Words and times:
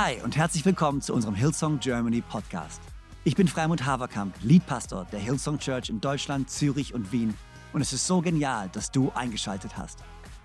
Hi 0.00 0.22
und 0.22 0.36
herzlich 0.36 0.64
willkommen 0.64 1.00
zu 1.00 1.12
unserem 1.12 1.34
Hillsong 1.34 1.80
Germany 1.80 2.20
Podcast. 2.20 2.80
Ich 3.24 3.34
bin 3.34 3.48
Freimund 3.48 3.84
Haverkamp, 3.84 4.32
Leadpastor 4.44 5.06
der 5.10 5.18
Hillsong 5.18 5.58
Church 5.58 5.90
in 5.90 6.00
Deutschland, 6.00 6.48
Zürich 6.48 6.94
und 6.94 7.10
Wien 7.10 7.34
und 7.72 7.80
es 7.80 7.92
ist 7.92 8.06
so 8.06 8.20
genial, 8.20 8.68
dass 8.68 8.92
du 8.92 9.10
eingeschaltet 9.16 9.76
hast. 9.76 10.04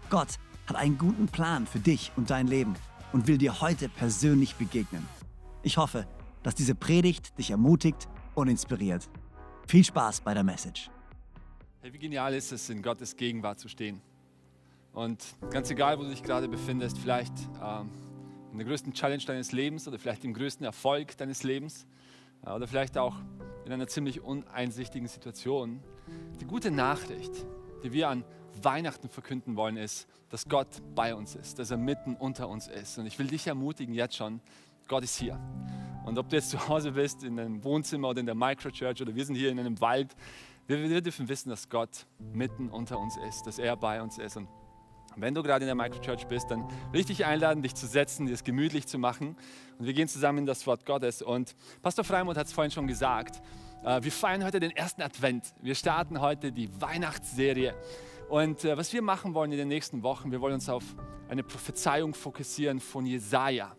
Gott 0.10 0.40
hat 0.66 0.76
einen 0.76 0.98
guten 0.98 1.28
Plan 1.28 1.68
für 1.68 1.78
dich 1.78 2.12
und 2.16 2.32
dein 2.32 2.48
Leben 2.48 2.74
und 3.12 3.28
will 3.28 3.38
dir 3.38 3.62
heute 3.62 3.90
persönlich 3.90 4.56
begegnen. 4.56 5.08
Ich 5.62 5.78
hoffe, 5.78 6.08
dass 6.42 6.56
diese 6.56 6.74
Predigt 6.74 7.38
dich 7.38 7.52
ermutigt 7.52 8.10
und 8.34 8.48
inspiriert. 8.48 9.08
Viel 9.68 9.84
Spaß 9.84 10.22
bei 10.22 10.34
der 10.34 10.44
Message. 10.44 10.90
Hey, 11.82 11.94
wie 11.94 12.00
genial 12.00 12.34
ist 12.34 12.52
es, 12.52 12.72
in 12.72 12.82
Gottes 12.82 13.16
Gegenwart 13.16 13.60
zu 13.60 13.68
stehen. 13.68 14.02
Und 14.94 15.24
ganz 15.52 15.70
egal, 15.70 16.00
wo 16.00 16.02
du 16.02 16.10
dich 16.10 16.24
gerade 16.24 16.48
befindest, 16.50 16.98
vielleicht 16.98 17.34
ähm, 17.64 17.92
in 18.54 18.60
der 18.60 18.68
größten 18.68 18.94
Challenge 18.94 19.24
deines 19.26 19.52
Lebens 19.52 19.88
oder 19.88 19.98
vielleicht 19.98 20.24
im 20.24 20.34
größten 20.34 20.66
Erfolg 20.66 21.18
deines 21.18 21.44
Lebens 21.44 21.88
äh, 22.46 22.52
oder 22.52 22.68
vielleicht 22.68 22.98
auch 22.98 23.16
in 23.66 23.72
einer 23.72 23.88
ziemlich 23.88 24.22
uneinsichtigen 24.22 25.08
Situation. 25.08 25.82
Die 26.40 26.46
gute 26.46 26.70
Nachricht, 26.70 27.32
die 27.84 27.92
wir 27.92 28.10
an 28.10 28.24
Weihnachten 28.62 29.10
verkünden 29.10 29.56
wollen, 29.56 29.76
ist, 29.76 30.08
dass 30.30 30.48
Gott 30.48 30.68
bei 30.94 31.16
uns 31.16 31.36
ist, 31.36 31.58
dass 31.58 31.72
er 31.72 31.78
mitten 31.78 32.16
unter 32.16 32.48
uns 32.48 32.68
ist. 32.68 32.98
Und 33.00 33.08
ich 33.08 33.18
will 33.18 33.28
dich 33.28 33.48
ermutigen 33.48 33.96
jetzt 33.96 34.16
schon, 34.16 34.40
Gott 34.88 35.04
ist 35.04 35.18
hier. 35.18 35.40
Und 36.06 36.20
ob 36.20 36.30
du 36.30 36.36
jetzt 36.36 36.52
zu 36.52 36.68
Hause 36.68 36.92
bist, 36.92 37.24
in 37.24 37.40
einem 37.40 37.64
Wohnzimmer 37.64 38.10
oder 38.10 38.20
in 38.20 38.28
der 38.28 38.36
Microchurch 38.36 39.02
oder 39.02 39.16
wir 39.16 39.26
sind 39.26 39.36
hier 39.36 39.50
in 39.50 39.60
einem 39.60 39.82
Wald, 39.82 40.16
wir, 40.68 40.90
wir 40.90 41.02
dürfen 41.02 41.28
wissen, 41.28 41.50
dass 41.50 41.70
Gott 41.70 42.06
mitten 42.20 42.70
unter 42.70 43.00
uns 43.00 43.18
ist, 43.28 43.48
dass 43.48 43.58
er 43.58 43.76
bei 43.76 44.02
uns 44.02 44.20
ist. 44.20 44.38
Und 44.38 44.48
wenn 45.16 45.34
du 45.34 45.44
gerade 45.44 45.66
in 45.66 45.68
der 45.68 45.76
Microchurch 45.76 46.28
bist, 46.28 46.50
dann 46.50 46.68
dich 46.94 47.26
einladen, 47.26 47.62
dich 47.62 47.76
zu 47.76 47.88
setzen, 47.88 48.26
dir 48.26 48.34
es 48.34 48.44
gemütlich 48.44 48.88
zu 48.88 48.98
machen. 48.98 49.36
Und 49.78 49.86
wir 49.86 49.94
gehen 49.94 50.08
zusammen 50.08 50.40
in 50.40 50.46
das 50.46 50.66
Wort 50.68 50.86
Gottes. 50.86 51.22
Und 51.22 51.56
Pastor 51.82 52.04
Freimund 52.04 52.38
hat 52.38 52.48
es 52.48 52.54
vorhin 52.54 52.72
schon 52.72 52.88
gesagt. 52.88 53.42
Äh, 53.84 54.04
wir 54.04 54.12
feiern 54.12 54.44
heute 54.44 54.60
den 54.60 54.72
ersten 54.72 55.02
Advent. 55.02 55.54
Wir 55.62 55.76
starten 55.76 56.22
heute 56.22 56.52
die 56.52 56.70
Weihnachtsserie. 56.82 57.76
Und 58.30 58.66
äh, 58.66 58.78
was 58.78 58.94
wir 58.94 59.02
machen 59.02 59.34
wollen 59.34 59.52
in 59.52 59.58
den 59.58 59.68
nächsten 59.68 60.04
Wochen, 60.04 60.32
wir 60.32 60.42
wollen 60.42 60.56
uns 60.56 60.70
auf 60.70 60.84
eine 61.30 61.44
Prophezeiung 61.44 62.14
fokussieren 62.14 62.80
von 62.80 63.06
Jesaja. 63.06 63.76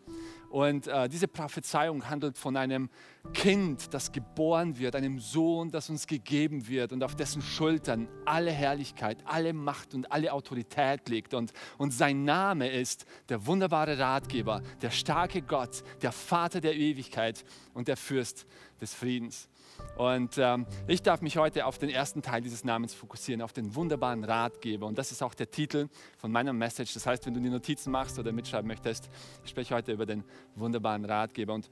Und 0.54 0.86
äh, 0.86 1.08
diese 1.08 1.26
Prophezeiung 1.26 2.08
handelt 2.08 2.38
von 2.38 2.56
einem 2.56 2.88
Kind, 3.32 3.92
das 3.92 4.12
geboren 4.12 4.78
wird, 4.78 4.94
einem 4.94 5.18
Sohn, 5.18 5.72
das 5.72 5.90
uns 5.90 6.06
gegeben 6.06 6.68
wird 6.68 6.92
und 6.92 7.02
auf 7.02 7.16
dessen 7.16 7.42
Schultern 7.42 8.06
alle 8.24 8.52
Herrlichkeit, 8.52 9.18
alle 9.24 9.52
Macht 9.52 9.94
und 9.94 10.12
alle 10.12 10.32
Autorität 10.32 11.08
liegt. 11.08 11.34
Und, 11.34 11.52
und 11.76 11.92
sein 11.92 12.22
Name 12.22 12.70
ist 12.70 13.04
der 13.30 13.44
wunderbare 13.46 13.98
Ratgeber, 13.98 14.62
der 14.80 14.90
starke 14.90 15.42
Gott, 15.42 15.82
der 16.02 16.12
Vater 16.12 16.60
der 16.60 16.76
Ewigkeit 16.76 17.44
und 17.72 17.88
der 17.88 17.96
Fürst 17.96 18.46
des 18.80 18.94
Friedens. 18.94 19.48
Und 19.96 20.38
ähm, 20.38 20.66
ich 20.88 21.02
darf 21.02 21.20
mich 21.20 21.36
heute 21.36 21.66
auf 21.66 21.78
den 21.78 21.88
ersten 21.88 22.20
Teil 22.22 22.40
dieses 22.40 22.64
Namens 22.64 22.94
fokussieren, 22.94 23.42
auf 23.42 23.52
den 23.52 23.74
wunderbaren 23.74 24.24
Ratgeber. 24.24 24.86
Und 24.86 24.98
das 24.98 25.12
ist 25.12 25.22
auch 25.22 25.34
der 25.34 25.50
Titel 25.50 25.88
von 26.18 26.32
meiner 26.32 26.52
Message. 26.52 26.94
Das 26.94 27.06
heißt, 27.06 27.26
wenn 27.26 27.34
du 27.34 27.40
die 27.40 27.50
Notizen 27.50 27.90
machst 27.90 28.18
oder 28.18 28.32
mitschreiben 28.32 28.66
möchtest, 28.66 29.08
ich 29.44 29.50
spreche 29.50 29.74
heute 29.74 29.92
über 29.92 30.06
den 30.06 30.24
wunderbaren 30.56 31.04
Ratgeber. 31.04 31.54
Und 31.54 31.70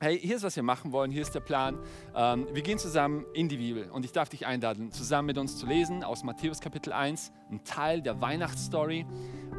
hey, 0.00 0.18
hier 0.18 0.36
ist, 0.36 0.42
was 0.42 0.56
wir 0.56 0.62
machen 0.62 0.92
wollen, 0.92 1.10
hier 1.10 1.22
ist 1.22 1.34
der 1.34 1.40
Plan. 1.40 1.78
Ähm, 2.14 2.46
wir 2.52 2.62
gehen 2.62 2.78
zusammen 2.78 3.24
in 3.34 3.48
die 3.48 3.56
Bibel 3.56 3.90
und 3.90 4.04
ich 4.04 4.12
darf 4.12 4.28
dich 4.28 4.46
einladen, 4.46 4.90
zusammen 4.92 5.26
mit 5.26 5.38
uns 5.38 5.58
zu 5.58 5.66
lesen 5.66 6.02
aus 6.02 6.24
Matthäus 6.24 6.60
Kapitel 6.60 6.92
1, 6.92 7.32
ein 7.50 7.64
Teil 7.64 8.02
der 8.02 8.20
Weihnachtsstory. 8.20 9.06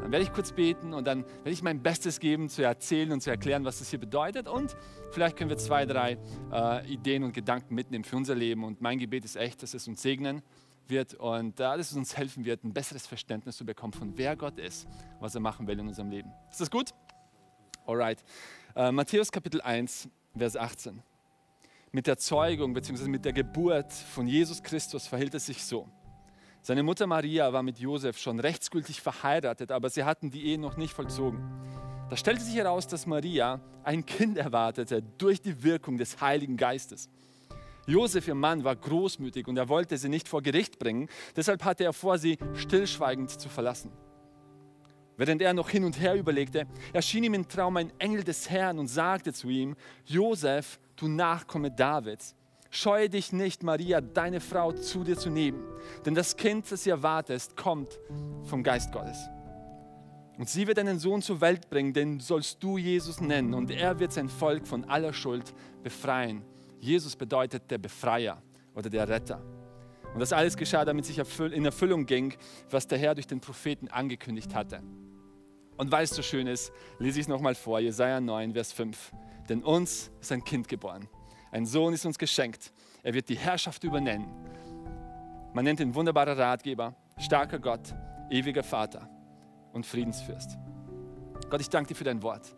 Dann 0.00 0.12
werde 0.12 0.24
ich 0.24 0.32
kurz 0.32 0.52
beten 0.52 0.92
und 0.92 1.06
dann 1.06 1.24
werde 1.24 1.50
ich 1.50 1.62
mein 1.62 1.82
Bestes 1.82 2.20
geben, 2.20 2.48
zu 2.48 2.62
erzählen 2.62 3.12
und 3.12 3.22
zu 3.22 3.30
erklären, 3.30 3.64
was 3.64 3.78
das 3.78 3.88
hier 3.88 3.98
bedeutet. 3.98 4.48
Und 4.48 4.76
vielleicht 5.12 5.36
können 5.36 5.48
wir 5.48 5.56
zwei, 5.56 5.86
drei 5.86 6.18
äh, 6.52 6.86
Ideen 6.92 7.24
und 7.24 7.32
Gedanken 7.32 7.74
mitnehmen 7.74 8.04
für 8.04 8.16
unser 8.16 8.34
Leben. 8.34 8.64
Und 8.64 8.82
mein 8.82 8.98
Gebet 8.98 9.24
ist 9.24 9.36
echt, 9.36 9.62
dass 9.62 9.72
es 9.72 9.88
uns 9.88 10.02
segnen 10.02 10.42
wird 10.88 11.14
und 11.14 11.58
äh, 11.60 11.76
dass 11.76 11.90
es 11.90 11.96
uns 11.96 12.16
helfen 12.16 12.44
wird, 12.44 12.64
ein 12.64 12.74
besseres 12.74 13.06
Verständnis 13.06 13.56
zu 13.56 13.64
bekommen 13.64 13.92
von 13.92 14.18
wer 14.18 14.36
Gott 14.36 14.58
ist, 14.58 14.86
was 15.20 15.34
er 15.34 15.40
machen 15.40 15.66
will 15.66 15.78
in 15.78 15.88
unserem 15.88 16.10
Leben. 16.10 16.30
Ist 16.50 16.60
das 16.60 16.70
gut? 16.70 16.90
Alright. 17.86 18.22
Äh, 18.76 18.92
Matthäus 18.92 19.30
Kapitel 19.30 19.60
1, 19.60 20.08
Vers 20.36 20.56
18. 20.56 21.00
Mit 21.92 22.08
der 22.08 22.18
Zeugung 22.18 22.74
bzw. 22.74 23.08
mit 23.08 23.24
der 23.24 23.32
Geburt 23.32 23.92
von 23.92 24.26
Jesus 24.26 24.62
Christus 24.62 25.06
verhielt 25.06 25.34
es 25.34 25.46
sich 25.46 25.64
so. 25.64 25.88
Seine 26.60 26.82
Mutter 26.82 27.06
Maria 27.06 27.52
war 27.52 27.62
mit 27.62 27.78
Josef 27.78 28.18
schon 28.18 28.40
rechtsgültig 28.40 29.00
verheiratet, 29.00 29.70
aber 29.70 29.90
sie 29.90 30.02
hatten 30.02 30.30
die 30.30 30.46
Ehe 30.46 30.58
noch 30.58 30.76
nicht 30.76 30.92
vollzogen. 30.92 31.38
Da 32.10 32.16
stellte 32.16 32.42
sich 32.42 32.56
heraus, 32.56 32.88
dass 32.88 33.06
Maria 33.06 33.60
ein 33.84 34.04
Kind 34.04 34.36
erwartete 34.36 35.02
durch 35.02 35.40
die 35.40 35.62
Wirkung 35.62 35.98
des 35.98 36.20
Heiligen 36.20 36.56
Geistes. 36.56 37.08
Josef, 37.86 38.26
ihr 38.26 38.34
Mann, 38.34 38.64
war 38.64 38.74
großmütig 38.74 39.46
und 39.46 39.56
er 39.56 39.68
wollte 39.68 39.98
sie 39.98 40.08
nicht 40.08 40.26
vor 40.26 40.42
Gericht 40.42 40.78
bringen. 40.78 41.08
Deshalb 41.36 41.64
hatte 41.64 41.84
er 41.84 41.92
vor, 41.92 42.18
sie 42.18 42.38
stillschweigend 42.54 43.30
zu 43.30 43.48
verlassen. 43.48 43.92
Während 45.16 45.42
er 45.42 45.52
noch 45.52 45.70
hin 45.70 45.84
und 45.84 46.00
her 46.00 46.16
überlegte, 46.16 46.66
erschien 46.92 47.24
ihm 47.24 47.34
im 47.34 47.48
Traum 47.48 47.76
ein 47.76 47.92
Engel 47.98 48.24
des 48.24 48.50
Herrn 48.50 48.78
und 48.78 48.88
sagte 48.88 49.32
zu 49.32 49.48
ihm, 49.48 49.76
Josef, 50.04 50.80
du 50.96 51.06
Nachkomme 51.06 51.70
Davids, 51.70 52.34
scheue 52.70 53.08
dich 53.08 53.32
nicht, 53.32 53.62
Maria, 53.62 54.00
deine 54.00 54.40
Frau, 54.40 54.72
zu 54.72 55.04
dir 55.04 55.16
zu 55.16 55.30
nehmen, 55.30 55.62
denn 56.04 56.14
das 56.14 56.36
Kind, 56.36 56.70
das 56.70 56.84
ihr 56.86 56.94
erwartest, 56.94 57.56
kommt 57.56 58.00
vom 58.44 58.62
Geist 58.64 58.92
Gottes. 58.92 59.28
Und 60.36 60.48
sie 60.48 60.66
wird 60.66 60.80
einen 60.80 60.98
Sohn 60.98 61.22
zur 61.22 61.40
Welt 61.40 61.70
bringen, 61.70 61.92
den 61.92 62.18
sollst 62.18 62.60
du 62.60 62.76
Jesus 62.76 63.20
nennen, 63.20 63.54
und 63.54 63.70
er 63.70 64.00
wird 64.00 64.12
sein 64.12 64.28
Volk 64.28 64.66
von 64.66 64.84
aller 64.84 65.12
Schuld 65.12 65.54
befreien. 65.84 66.42
Jesus 66.80 67.14
bedeutet 67.14 67.70
der 67.70 67.78
Befreier 67.78 68.42
oder 68.74 68.90
der 68.90 69.08
Retter. 69.08 69.40
Und 70.12 70.20
das 70.20 70.32
alles 70.32 70.56
geschah, 70.56 70.84
damit 70.84 71.04
sich 71.04 71.18
in 71.18 71.64
Erfüllung 71.64 72.06
ging, 72.06 72.34
was 72.70 72.86
der 72.86 72.98
Herr 72.98 73.14
durch 73.14 73.26
den 73.26 73.40
Propheten 73.40 73.88
angekündigt 73.88 74.54
hatte. 74.54 74.80
Und 75.76 75.90
weil 75.90 76.04
es 76.04 76.10
so 76.10 76.22
schön 76.22 76.46
ist, 76.46 76.72
lese 76.98 77.18
ich 77.18 77.24
es 77.24 77.28
nochmal 77.28 77.54
vor, 77.54 77.80
Jesaja 77.80 78.20
9, 78.20 78.52
Vers 78.52 78.72
5. 78.72 79.12
Denn 79.48 79.62
uns 79.62 80.10
ist 80.20 80.32
ein 80.32 80.44
Kind 80.44 80.68
geboren. 80.68 81.08
Ein 81.50 81.66
Sohn 81.66 81.92
ist 81.94 82.04
uns 82.04 82.18
geschenkt. 82.18 82.72
Er 83.02 83.14
wird 83.14 83.28
die 83.28 83.36
Herrschaft 83.36 83.84
übernehmen. 83.84 84.26
Man 85.52 85.64
nennt 85.64 85.80
ihn 85.80 85.94
wunderbarer 85.94 86.36
Ratgeber, 86.36 86.96
starker 87.18 87.58
Gott, 87.58 87.94
ewiger 88.30 88.64
Vater 88.64 89.08
und 89.72 89.86
Friedensfürst. 89.86 90.58
Gott, 91.50 91.60
ich 91.60 91.68
danke 91.68 91.88
dir 91.88 91.94
für 91.94 92.04
dein 92.04 92.22
Wort. 92.22 92.54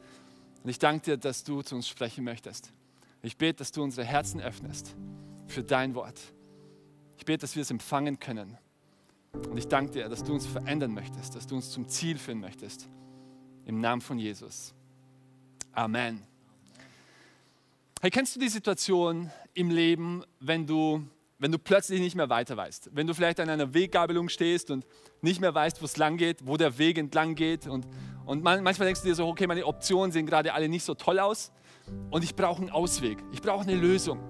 Und 0.63 0.71
ich 0.71 0.79
danke 0.79 1.05
dir, 1.05 1.17
dass 1.17 1.45
du 1.45 1.63
zu 1.63 1.75
uns 1.75 1.89
sprechen 1.89 2.25
möchtest. 2.25 2.73
Ich 3.23 3.37
bete, 3.37 3.59
dass 3.59 3.73
du 3.73 3.83
unsere 3.83 4.07
Herzen 4.07 4.41
öffnest 4.41 4.97
für 5.47 5.63
dein 5.63 5.95
Wort. 5.95 6.21
Ich 7.19 7.25
bete, 7.25 7.39
dass 7.39 7.55
wir 7.55 7.63
es 7.63 7.71
empfangen 7.71 8.19
können. 8.19 8.57
Und 9.33 9.59
ich 9.59 9.69
danke 9.69 9.93
dir, 9.93 10.09
dass 10.09 10.25
du 10.25 10.33
uns 10.33 10.47
verändern 10.47 10.93
möchtest, 10.93 11.35
dass 11.35 11.47
du 11.47 11.57
uns 11.57 11.71
zum 11.71 11.89
Ziel 11.89 12.19
führen 12.19 12.41
möchtest. 12.41 12.89
Im 13.67 13.81
Namen 13.81 14.01
von 14.01 14.17
Jesus. 14.17 14.73
Amen. 15.73 16.23
Hey, 18.01 18.11
kennst 18.11 18.37
du 18.37 18.39
die 18.39 18.49
Situation 18.49 19.29
im 19.55 19.71
Leben, 19.71 20.23
wenn 20.39 20.69
du, 20.69 21.05
wenn 21.41 21.51
du 21.51 21.59
plötzlich 21.59 22.01
nicht 22.01 22.15
mehr 22.15 22.31
weiter 22.31 22.57
weißt? 22.57 22.91
Wenn 22.93 23.09
du 23.09 23.15
vielleicht 23.15 23.41
an 23.41 23.49
einer 23.49 23.75
Weggabelung 23.75 24.29
stehst 24.29 24.71
und 24.71 24.87
nicht 25.21 25.41
mehr 25.41 25.53
weißt, 25.53 25.83
wo 25.83 25.85
es 25.87 25.97
lang 25.97 26.17
geht, 26.17 26.47
wo 26.47 26.57
der 26.57 26.79
Weg 26.79 26.97
entlang 26.97 27.35
geht. 27.35 27.67
Und, 27.67 27.89
und 28.25 28.45
manchmal 28.45 28.87
denkst 28.87 29.01
du 29.01 29.09
dir 29.09 29.17
so, 29.17 29.27
okay, 29.27 29.49
meine 29.49 29.67
Optionen 29.67 30.13
sehen 30.13 30.27
gerade 30.27 30.55
alle 30.55 30.69
nicht 30.69 30.85
so 30.85 30.95
toll 30.95 31.19
aus 31.19 31.51
und 32.11 32.23
ich 32.23 32.37
brauche 32.37 32.63
einen 32.63 32.71
Ausweg. 32.71 33.19
Ich 33.33 33.43
brauche 33.43 33.63
eine 33.63 33.75
Lösung. 33.75 34.21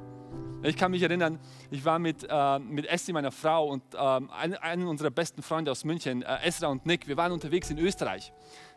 Ich 0.63 0.77
kann 0.77 0.91
mich 0.91 1.03
erinnern, 1.03 1.39
ich 1.71 1.85
war 1.85 1.99
mit, 1.99 2.27
äh, 2.29 2.59
mit 2.59 2.87
Esti, 2.87 3.13
meiner 3.13 3.31
Frau, 3.31 3.69
und 3.69 3.83
äh, 3.95 3.99
einem 3.99 4.89
unserer 4.89 5.11
besten 5.11 5.43
Freunde 5.43 5.71
aus 5.71 5.85
München, 5.85 6.23
äh, 6.23 6.39
Esra 6.43 6.69
und 6.69 6.87
Nick, 6.87 7.07
wir 7.07 7.17
waren 7.19 7.31
unterwegs 7.31 7.71
in 7.71 7.79
Österreich. 7.79 8.33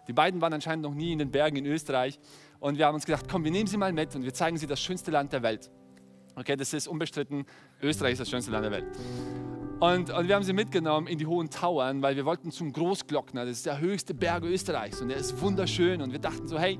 Die 0.10 0.14
beiden 0.14 0.42
waren 0.42 0.52
anscheinend 0.54 0.84
noch 0.84 0.96
nie 0.96 1.14
in 1.14 1.20
den 1.20 1.30
Bergen 1.30 1.56
in 1.56 1.68
Österreich. 1.68 2.20
Und 2.60 2.80
wir 2.80 2.88
haben 2.88 2.96
uns 2.96 3.06
gedacht, 3.06 3.28
komm, 3.30 3.44
wir 3.44 3.52
nehmen 3.52 3.68
sie 3.68 3.78
mal 3.78 3.94
mit 3.94 4.16
und 4.16 4.24
wir 4.24 4.34
zeigen 4.34 4.58
sie 4.58 4.66
das 4.66 4.82
schönste 4.82 5.12
Land 5.12 5.32
der 5.34 5.44
Welt. 5.44 5.70
Okay, 6.36 6.56
das 6.56 6.74
ist 6.74 6.88
unbestritten, 6.88 7.46
Österreich 7.80 8.14
ist 8.14 8.22
das 8.22 8.30
schönste 8.30 8.52
Land 8.52 8.66
der 8.66 8.72
Welt. 8.72 8.86
Und, 9.80 10.10
und, 10.10 10.28
wir 10.28 10.36
haben 10.36 10.44
sie 10.44 10.54
mitgenommen 10.54 11.06
in 11.06 11.20
die 11.20 11.28
hohen 11.28 11.52
Tauern, 11.52 12.02
weil 12.02 12.16
wir 12.16 12.26
wollten 12.26 12.50
zum 12.50 12.74
Großglockner. 12.74 13.46
Das 13.46 13.58
ist 13.58 13.68
der 13.68 13.80
höchste 13.80 14.16
Berg 14.16 14.44
Österreichs 14.46 15.00
und 15.00 15.10
der 15.10 15.18
ist 15.18 15.40
wunderschön. 15.42 16.02
Und 16.02 16.12
wir 16.12 16.20
dachten 16.20 16.48
so, 16.48 16.58
hey, 16.58 16.80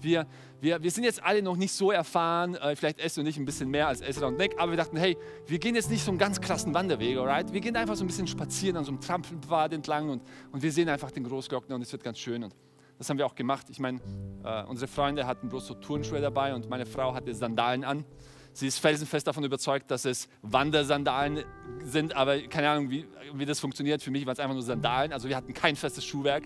wir, 0.00 0.26
wir, 0.62 0.82
wir 0.82 0.90
sind 0.90 1.04
jetzt 1.04 1.22
alle 1.22 1.42
noch 1.42 1.56
nicht 1.56 1.72
so 1.72 1.90
erfahren, 1.90 2.54
äh, 2.54 2.74
vielleicht 2.76 2.98
Esther 2.98 3.20
und 3.20 3.26
ich 3.26 3.36
ein 3.36 3.44
bisschen 3.44 3.68
mehr 3.68 3.88
als 3.88 4.00
Esra 4.00 4.26
und 4.26 4.38
Nick, 4.38 4.58
aber 4.58 4.72
wir 4.72 4.78
dachten, 4.78 4.96
hey, 4.96 5.18
wir 5.46 5.58
gehen 5.58 5.74
jetzt 5.74 5.90
nicht 5.90 6.02
so 6.02 6.10
einen 6.10 6.18
ganz 6.18 6.40
krassen 6.40 6.72
Wanderweg, 6.72 7.18
alright? 7.18 7.52
Wir 7.52 7.60
gehen 7.60 7.76
einfach 7.76 7.96
so 7.96 8.04
ein 8.04 8.06
bisschen 8.06 8.26
spazieren 8.26 8.78
an 8.78 8.84
so 8.84 8.92
einem 8.92 9.02
Trampelpfad 9.02 9.74
entlang 9.74 10.08
und, 10.08 10.22
und 10.50 10.62
wir 10.62 10.72
sehen 10.72 10.88
einfach 10.88 11.10
den 11.10 11.24
Großglockner 11.24 11.74
und 11.74 11.82
es 11.82 11.92
wird 11.92 12.02
ganz 12.02 12.18
schön. 12.18 12.42
Und 12.44 12.54
das 13.00 13.08
haben 13.08 13.16
wir 13.16 13.24
auch 13.24 13.34
gemacht. 13.34 13.66
Ich 13.70 13.78
meine, 13.78 13.98
äh, 14.44 14.62
unsere 14.64 14.86
Freunde 14.86 15.26
hatten 15.26 15.48
bloß 15.48 15.66
so 15.68 15.74
Turnschuhe 15.74 16.20
dabei 16.20 16.54
und 16.54 16.68
meine 16.68 16.84
Frau 16.84 17.14
hatte 17.14 17.34
Sandalen 17.34 17.82
an. 17.82 18.04
Sie 18.52 18.66
ist 18.66 18.78
felsenfest 18.78 19.26
davon 19.26 19.42
überzeugt, 19.42 19.90
dass 19.90 20.04
es 20.04 20.28
Wandersandalen 20.42 21.42
sind, 21.82 22.14
aber 22.14 22.38
keine 22.42 22.68
Ahnung, 22.68 22.90
wie, 22.90 23.06
wie 23.32 23.46
das 23.46 23.58
funktioniert. 23.58 24.02
Für 24.02 24.10
mich 24.10 24.26
waren 24.26 24.34
es 24.34 24.38
einfach 24.38 24.52
nur 24.52 24.62
Sandalen. 24.62 25.14
Also 25.14 25.30
wir 25.30 25.36
hatten 25.36 25.54
kein 25.54 25.76
festes 25.76 26.04
Schuhwerk. 26.04 26.44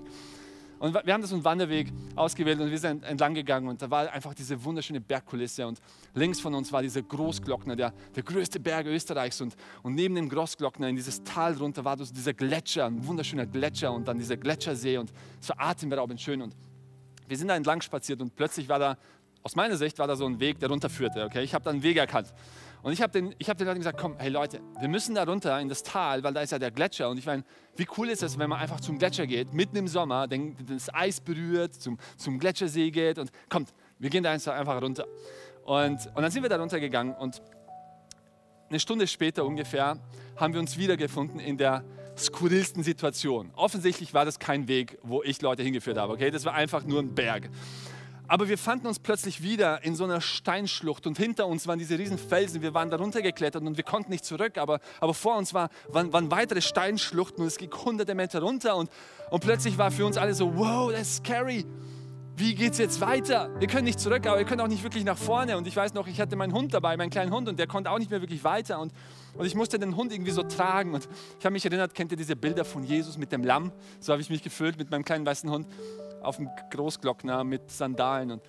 Und 0.79 0.95
wir 0.95 1.15
haben 1.15 1.23
das 1.23 1.33
einen 1.33 1.45
Wanderweg 1.45 1.93
ausgewählt 2.17 2.61
und 2.61 2.71
wir 2.71 2.79
sind 2.79 3.05
entlang 3.05 3.35
gegangen 3.35 3.69
und 3.69 3.81
da 3.81 3.91
war 3.91 4.13
einfach 4.13 4.35
diese 4.35 4.63
wunderschöne 4.65 5.01
Bergkulisse 5.01 5.67
und 5.67 5.81
links 6.15 6.41
von 6.41 6.55
uns 6.55 6.73
war 6.73 6.83
dieser 6.83 7.03
Großglockner, 7.03 7.77
der, 7.77 7.93
der 8.15 8.23
größte 8.23 8.61
Berg 8.61 8.87
Österreichs 8.87 9.41
und, 9.41 9.57
und 9.83 9.95
neben 9.95 10.15
dem 10.15 10.29
Großglockner 10.29 10.89
in 10.89 10.97
dieses 10.97 11.23
Tal 11.23 11.55
runter 11.55 11.85
war 11.85 11.97
dieser 11.97 12.35
Gletscher, 12.35 12.87
ein 12.87 13.07
wunderschöner 13.07 13.47
Gletscher 13.47 13.93
und 13.93 14.09
dann 14.09 14.19
dieser 14.19 14.37
Gletschersee 14.37 14.99
und 14.99 15.13
es 15.41 15.49
war 15.49 15.61
atemberaubend 15.61 16.21
schön 16.21 16.43
und 16.43 16.55
wir 17.29 17.37
sind 17.37 17.49
da 17.49 17.57
entlang 17.57 17.81
spaziert 17.81 18.21
und 18.21 18.35
plötzlich 18.35 18.69
war 18.69 18.79
da, 18.79 18.99
aus 19.43 19.57
meiner 19.57 19.77
Sicht 19.77 19.99
war 19.99 20.07
da 20.07 20.17
so 20.17 20.27
ein 20.27 20.41
Weg, 20.41 20.59
der 20.59 20.69
runterführte. 20.69 21.25
Okay? 21.25 21.43
Ich 21.43 21.55
habe 21.55 21.65
da 21.65 21.71
einen 21.71 21.83
Weg 21.83 21.97
erkannt. 21.97 22.33
Und 22.85 22.93
ich 22.93 23.01
habe 23.01 23.11
den, 23.13 23.35
hab 23.49 23.57
den 23.57 23.67
Leuten 23.67 23.81
gesagt, 23.81 23.99
komm, 23.99 24.17
hey 24.19 24.29
Leute, 24.29 24.61
wir 24.79 24.89
müssen 24.89 25.15
da 25.15 25.25
runter 25.25 25.59
in 25.59 25.71
das 25.71 25.83
Tal, 25.83 26.23
weil 26.23 26.35
da 26.35 26.43
ist 26.43 26.53
ja 26.53 26.59
der 26.59 26.71
Gletscher. 26.71 27.09
Und 27.09 27.17
ich 27.17 27.25
meine, 27.25 27.43
wie 27.77 27.87
cool 27.97 28.11
ist 28.11 28.23
es, 28.23 28.39
wenn 28.39 28.51
man 28.51 28.61
einfach 28.61 28.79
zum 28.79 28.99
Gletscher 28.99 29.27
geht, 29.27 29.55
mitten 29.55 29.75
im 29.77 29.89
Sommer, 29.89 30.29
das 30.29 30.93
Eis 30.93 31.19
berührt, 31.19 31.75
zum, 31.75 31.99
zum 32.19 32.39
Gletschersee 32.39 32.91
geht 32.91 33.19
und 33.19 33.31
kommt, 33.49 33.73
wir 33.99 34.11
gehen 34.11 34.23
da 34.23 34.33
einfach 34.33 34.83
runter. 34.83 35.07
Und, 35.65 36.07
und 36.15 36.23
dann 36.23 36.31
sind 36.31 36.43
wir 36.43 36.51
da 36.51 36.59
runtergegangen 36.59 37.15
und 37.15 37.41
eine 38.69 38.79
Stunde 38.79 39.07
später 39.07 39.47
ungefähr 39.47 39.99
haben 40.37 40.53
wir 40.53 40.61
uns 40.61 40.77
wiedergefunden 40.77 41.41
in 41.41 41.57
der 41.57 41.85
skurrilsten 42.19 42.83
Situation. 42.83 43.51
Offensichtlich 43.55 44.13
war 44.13 44.27
das 44.27 44.39
kein 44.39 44.69
Weg, 44.69 44.99
wo 45.03 45.23
ich 45.23 45.41
Leute 45.41 45.63
hingeführt 45.63 45.97
habe. 45.97 46.13
Okay, 46.13 46.31
das 46.31 46.45
war 46.45 46.53
einfach 46.53 46.85
nur 46.85 47.01
ein 47.01 47.15
Berg. 47.15 47.49
Aber 48.27 48.49
wir 48.49 48.57
fanden 48.57 48.87
uns 48.87 48.99
plötzlich 48.99 49.43
wieder 49.43 49.85
in 49.85 49.95
so 49.95 50.05
einer 50.05 50.21
Steinschlucht 50.23 51.07
und 51.07 51.19
hinter 51.19 51.47
uns 51.47 51.67
waren 51.67 51.79
diese 51.79 51.99
riesen 51.99 52.17
Felsen. 52.17 52.63
Wir 52.63 52.73
waren 52.73 52.89
darunter 52.89 53.21
geklettert 53.21 53.63
und 53.63 53.77
wir 53.77 53.85
konnten 53.85 54.11
nicht 54.11 54.25
zurück, 54.25 54.57
aber, 54.57 54.81
aber 55.01 55.13
vor 55.13 55.37
uns 55.37 55.53
war, 55.53 55.69
waren, 55.89 56.13
waren 56.13 56.31
weitere 56.31 56.63
Steinschluchten 56.63 57.43
und 57.43 57.49
es 57.49 57.59
ging 57.59 57.71
hunderte 57.71 58.15
Meter 58.15 58.41
runter 58.41 58.77
und, 58.77 58.91
und 59.31 59.41
plötzlich 59.41 59.77
war 59.77 59.91
für 59.91 60.07
uns 60.07 60.17
alle 60.17 60.33
so, 60.33 60.57
wow, 60.57 60.91
ist 60.91 61.17
scary. 61.17 61.67
Wie 62.37 62.55
geht 62.57 62.73
es 62.73 62.79
jetzt 62.79 63.01
weiter? 63.01 63.51
Wir 63.61 63.69
können 63.69 63.85
nicht 63.85 64.01
zurück, 64.01 64.27
aber 64.27 64.39
wir 64.39 64.45
können 64.45 64.61
auch 64.61 64.69
nicht 64.69 64.83
wirklich 64.83 65.05
nach 65.05 65.19
vorne. 65.19 65.57
Und 65.57 65.69
ich 65.69 65.77
weiß 65.77 65.95
noch, 65.95 66.09
ich 66.09 66.21
hatte 66.21 66.35
meinen 66.35 66.53
Hund 66.53 66.75
dabei, 66.75 66.97
meinen 66.97 67.11
kleinen 67.11 67.33
Hund, 67.33 67.49
und 67.49 67.61
der 67.61 67.69
konnte 67.69 67.93
auch 67.93 67.99
nicht 68.01 68.11
mehr 68.11 68.21
wirklich 68.21 68.43
weiter. 68.43 68.81
Und, 68.81 68.93
und 69.35 69.47
ich 69.47 69.55
musste 69.55 69.79
den 69.79 69.95
Hund 69.95 70.13
irgendwie 70.13 70.33
so 70.33 70.43
tragen. 70.43 70.95
Und 70.95 71.09
ich 71.39 71.45
habe 71.45 71.53
mich 71.53 71.65
erinnert, 71.65 71.95
kennt 71.95 72.11
ihr 72.11 72.17
diese 72.17 72.35
Bilder 72.35 72.65
von 72.65 72.83
Jesus 72.83 73.19
mit 73.19 73.31
dem 73.31 73.45
Lamm? 73.45 73.71
So 74.01 74.13
habe 74.13 74.21
ich 74.21 74.31
mich 74.31 74.43
gefühlt 74.43 74.79
mit 74.79 74.91
meinem 74.91 75.05
kleinen 75.05 75.25
weißen 75.25 75.49
Hund 75.49 75.69
auf 76.25 76.37
dem 76.37 76.49
Großglockner 76.71 77.45
mit 77.45 77.71
Sandalen. 77.71 78.33
Und 78.33 78.43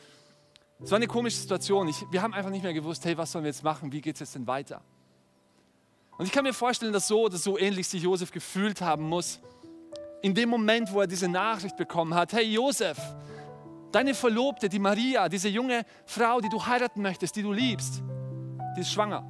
es 0.80 0.92
war 0.92 0.98
eine 0.98 1.08
komische 1.08 1.38
Situation. 1.38 1.88
Ich, 1.88 2.06
wir 2.12 2.22
haben 2.22 2.34
einfach 2.34 2.52
nicht 2.52 2.64
mehr 2.64 2.74
gewusst, 2.74 3.06
hey, 3.06 3.18
was 3.18 3.32
sollen 3.32 3.44
wir 3.44 3.52
jetzt 3.52 3.64
machen? 3.64 3.92
Wie 3.92 4.02
geht 4.02 4.16
es 4.16 4.20
jetzt 4.22 4.36
denn 4.36 4.48
weiter? 4.48 4.82
Und 6.18 6.26
ich 6.26 6.32
kann 6.32 6.44
mir 6.44 6.54
vorstellen, 6.54 6.94
dass 6.94 7.08
so 7.08 7.24
oder 7.24 7.38
so 7.38 7.58
ähnlich 7.58 7.88
sich 7.88 8.04
Josef 8.04 8.32
gefühlt 8.32 8.82
haben 8.82 9.08
muss. 9.08 9.40
In 10.22 10.34
dem 10.34 10.50
Moment, 10.50 10.92
wo 10.94 11.02
er 11.02 11.08
diese 11.08 11.28
Nachricht 11.28 11.76
bekommen 11.78 12.14
hat, 12.14 12.34
hey 12.34 12.44
Josef, 12.44 12.98
deine 13.92 14.14
Verlobte, 14.14 14.70
die 14.70 14.80
Maria, 14.80 15.30
diese 15.30 15.50
junge 15.50 15.86
Frau, 16.06 16.40
die 16.40 16.50
du 16.50 16.66
heiraten 16.66 17.02
möchtest, 17.02 17.36
die 17.36 17.42
du 17.42 17.52
liebst, 17.52 18.02
die 18.76 18.82
ist 18.82 18.92
schwanger. 18.92 19.24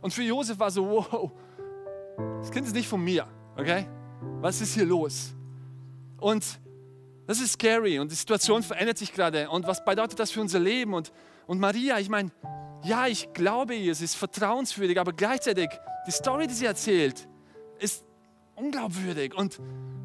Und 0.00 0.12
für 0.12 0.22
Josef 0.22 0.58
war 0.58 0.70
so, 0.70 0.88
wow, 0.88 1.30
das 2.40 2.50
Kind 2.50 2.66
ist 2.66 2.74
nicht 2.74 2.88
von 2.88 3.02
mir, 3.02 3.26
okay? 3.56 3.86
Was 4.40 4.60
ist 4.60 4.74
hier 4.74 4.84
los? 4.84 5.32
Und 6.18 6.44
das 7.26 7.40
ist 7.40 7.52
scary 7.52 7.98
und 7.98 8.10
die 8.10 8.16
Situation 8.16 8.62
verändert 8.62 8.98
sich 8.98 9.12
gerade. 9.12 9.48
Und 9.48 9.66
was 9.66 9.84
bedeutet 9.84 10.18
das 10.18 10.30
für 10.30 10.40
unser 10.40 10.58
Leben? 10.58 10.94
Und, 10.94 11.12
und 11.46 11.60
Maria, 11.60 11.98
ich 11.98 12.08
meine, 12.08 12.30
ja, 12.84 13.06
ich 13.06 13.32
glaube 13.32 13.74
ihr, 13.74 13.94
sie 13.94 14.04
ist 14.04 14.16
vertrauenswürdig, 14.16 14.98
aber 14.98 15.12
gleichzeitig, 15.12 15.68
die 16.06 16.10
Story, 16.10 16.46
die 16.48 16.54
sie 16.54 16.66
erzählt, 16.66 17.28
ist 17.78 18.04
unglaubwürdig. 18.56 19.34
Und, 19.34 19.60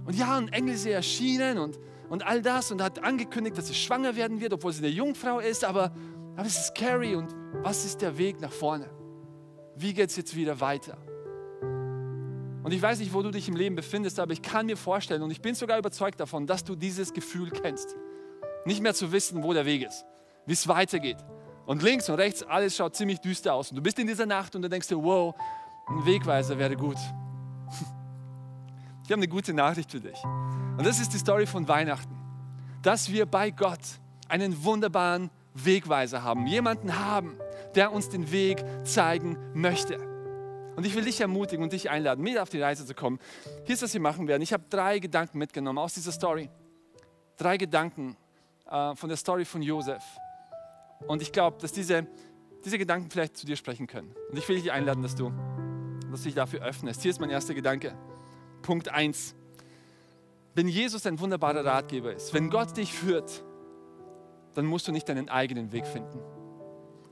und 0.06 0.16
ja, 0.16 0.38
ein 0.38 0.50
Engel 0.50 0.76
ist 0.76 0.86
ihr 0.86 0.94
erschienen 0.94 1.58
und, 1.58 1.80
und 2.10 2.26
all 2.26 2.42
das 2.42 2.72
und 2.72 2.82
hat 2.82 3.04
angekündigt, 3.04 3.58
dass 3.58 3.68
sie 3.68 3.74
schwanger 3.74 4.16
werden 4.16 4.40
wird, 4.40 4.54
obwohl 4.54 4.72
sie 4.72 4.86
eine 4.86 4.94
Jungfrau 4.94 5.40
ist, 5.40 5.64
aber, 5.64 5.92
aber 6.36 6.46
es 6.46 6.58
ist 6.58 6.68
scary. 6.76 7.16
Und 7.16 7.34
was 7.64 7.84
ist 7.84 8.02
der 8.02 8.18
Weg 8.18 8.40
nach 8.40 8.52
vorne? 8.52 8.90
Wie 9.76 9.94
geht 9.94 10.12
es 10.12 10.16
jetzt 10.16 10.36
wieder 10.36 10.60
weiter? 10.60 10.98
Und 12.68 12.74
ich 12.74 12.82
weiß 12.82 13.00
nicht, 13.00 13.14
wo 13.14 13.22
du 13.22 13.32
dich 13.32 13.48
im 13.48 13.56
Leben 13.56 13.78
befindest, 13.78 14.20
aber 14.20 14.34
ich 14.34 14.42
kann 14.42 14.66
mir 14.66 14.76
vorstellen 14.76 15.22
und 15.22 15.32
ich 15.32 15.42
bin 15.42 15.56
sogar 15.56 15.78
überzeugt 15.78 16.20
davon, 16.20 16.46
dass 16.46 16.66
du 16.66 16.76
dieses 16.76 17.14
Gefühl 17.14 17.50
kennst. 17.50 17.96
Nicht 18.66 18.82
mehr 18.82 18.94
zu 18.94 19.14
wissen, 19.14 19.42
wo 19.42 19.54
der 19.54 19.66
Weg 19.66 19.84
ist, 19.84 20.04
wie 20.46 20.52
es 20.52 20.68
weitergeht. 20.68 21.16
Und 21.66 21.82
links 21.82 22.10
und 22.10 22.16
rechts, 22.16 22.44
alles 22.44 22.76
schaut 22.76 22.94
ziemlich 22.94 23.22
düster 23.22 23.54
aus. 23.54 23.70
Und 23.70 23.78
du 23.78 23.82
bist 23.82 23.98
in 24.00 24.08
dieser 24.08 24.26
Nacht 24.26 24.54
und 24.54 24.64
du 24.64 24.68
denkst 24.68 24.90
dir, 24.90 25.02
wow, 25.02 25.34
ein 25.88 26.06
Wegweiser 26.06 26.58
wäre 26.58 26.76
gut. 26.76 26.98
Ich 29.06 29.12
habe 29.14 29.22
eine 29.22 29.30
gute 29.30 29.54
Nachricht 29.54 29.90
für 29.90 30.02
dich. 30.02 30.22
Und 30.78 30.86
das 30.86 31.00
ist 31.00 31.14
die 31.14 31.20
Story 31.20 31.46
von 31.46 31.70
Weihnachten. 31.70 32.18
Dass 32.82 33.10
wir 33.10 33.28
bei 33.28 33.50
Gott 33.50 33.80
einen 34.28 34.66
wunderbaren 34.66 35.30
Wegweiser 35.54 36.22
haben. 36.22 36.46
Jemanden 36.48 37.00
haben, 37.00 37.38
der 37.76 37.94
uns 37.94 38.10
den 38.10 38.30
Weg 38.30 38.62
zeigen 38.84 39.38
möchte. 39.54 40.17
Und 40.78 40.86
ich 40.86 40.94
will 40.94 41.04
dich 41.04 41.20
ermutigen 41.20 41.64
und 41.64 41.74
dich 41.74 41.90
einladen, 41.90 42.24
mit 42.24 42.38
auf 42.38 42.50
die 42.50 42.62
Reise 42.62 42.86
zu 42.86 42.94
kommen. 42.94 43.18
Hier 43.66 43.74
ist, 43.74 43.82
was 43.82 43.96
wir 43.96 44.00
machen 44.00 44.28
werden. 44.28 44.44
Ich 44.44 44.54
habe 44.54 44.64
drei 44.70 45.00
Gedanken 45.00 45.40
mitgenommen 45.40 45.80
aus 45.80 45.96
dieser 45.96 46.12
Story. 46.12 46.52
Drei 47.36 47.58
Gedanken 47.58 48.16
äh, 48.70 48.96
von 48.96 49.10
der 49.10 49.18
Story 49.18 49.44
von 49.44 49.64
Josef. 49.64 50.04
Und 51.08 51.24
ich 51.24 51.32
glaube, 51.32 51.58
dass 51.60 51.72
diese, 51.72 52.06
diese 52.64 52.78
Gedanken 52.78 53.10
vielleicht 53.10 53.38
zu 53.38 53.48
dir 53.48 53.56
sprechen 53.56 53.88
können. 53.88 54.14
Und 54.30 54.38
ich 54.38 54.48
will 54.48 54.56
dich 54.56 54.72
einladen, 54.72 55.02
dass 55.02 55.16
du, 55.16 55.34
dass 56.12 56.22
du 56.22 56.26
dich 56.26 56.36
dafür 56.36 56.62
öffnest. 56.62 57.02
Hier 57.02 57.10
ist 57.10 57.20
mein 57.20 57.32
erster 57.32 57.56
Gedanke. 57.56 57.98
Punkt 58.62 58.88
1. 58.88 59.34
Wenn 60.54 60.68
Jesus 60.68 61.08
ein 61.08 61.20
wunderbarer 61.20 61.66
Ratgeber 61.66 62.14
ist, 62.14 62.36
wenn 62.36 62.52
Gott 62.52 62.78
dich 62.78 62.94
führt, 62.94 63.44
dann 64.54 64.66
musst 64.66 64.88
du 64.88 64.92
nicht 64.92 65.10
deinen 65.10 65.28
eigenen 65.28 65.72
Weg 65.72 65.88
finden. 65.88 66.20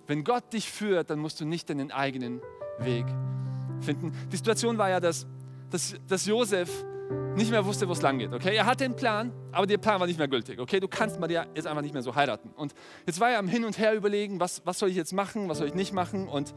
Wenn 0.05 0.23
Gott 0.23 0.53
dich 0.53 0.69
führt, 0.69 1.09
dann 1.09 1.17
musst 1.17 1.41
du 1.41 1.45
nicht 1.45 1.67
deinen 1.71 1.91
eigenen 1.91 2.41
Weg 2.77 3.07
finden. 3.81 4.11
Die 4.31 4.37
Situation 4.37 4.77
war 4.77 4.89
ja, 4.89 4.99
dass, 4.99 5.25
dass, 5.69 5.95
dass 6.07 6.25
Josef 6.25 6.69
nicht 7.35 7.51
mehr 7.51 7.65
wusste, 7.65 7.87
wo 7.87 7.91
es 7.91 8.01
lang 8.01 8.17
geht. 8.17 8.33
Okay? 8.33 8.55
Er 8.55 8.65
hatte 8.65 8.85
einen 8.85 8.95
Plan, 8.95 9.31
aber 9.51 9.67
der 9.67 9.77
Plan 9.77 9.99
war 9.99 10.07
nicht 10.07 10.17
mehr 10.17 10.27
gültig. 10.27 10.59
Okay? 10.59 10.79
Du 10.79 10.87
kannst 10.87 11.19
Maria 11.19 11.45
jetzt 11.53 11.67
einfach 11.67 11.81
nicht 11.81 11.93
mehr 11.93 12.01
so 12.01 12.15
heiraten. 12.15 12.49
Und 12.55 12.73
jetzt 13.05 13.19
war 13.19 13.31
er 13.31 13.39
am 13.39 13.47
Hin 13.47 13.65
und 13.65 13.77
Her 13.77 13.93
überlegen, 13.93 14.39
was, 14.39 14.61
was 14.65 14.79
soll 14.79 14.89
ich 14.89 14.95
jetzt 14.95 15.13
machen, 15.13 15.49
was 15.49 15.59
soll 15.59 15.67
ich 15.67 15.73
nicht 15.73 15.93
machen. 15.93 16.27
Und, 16.27 16.53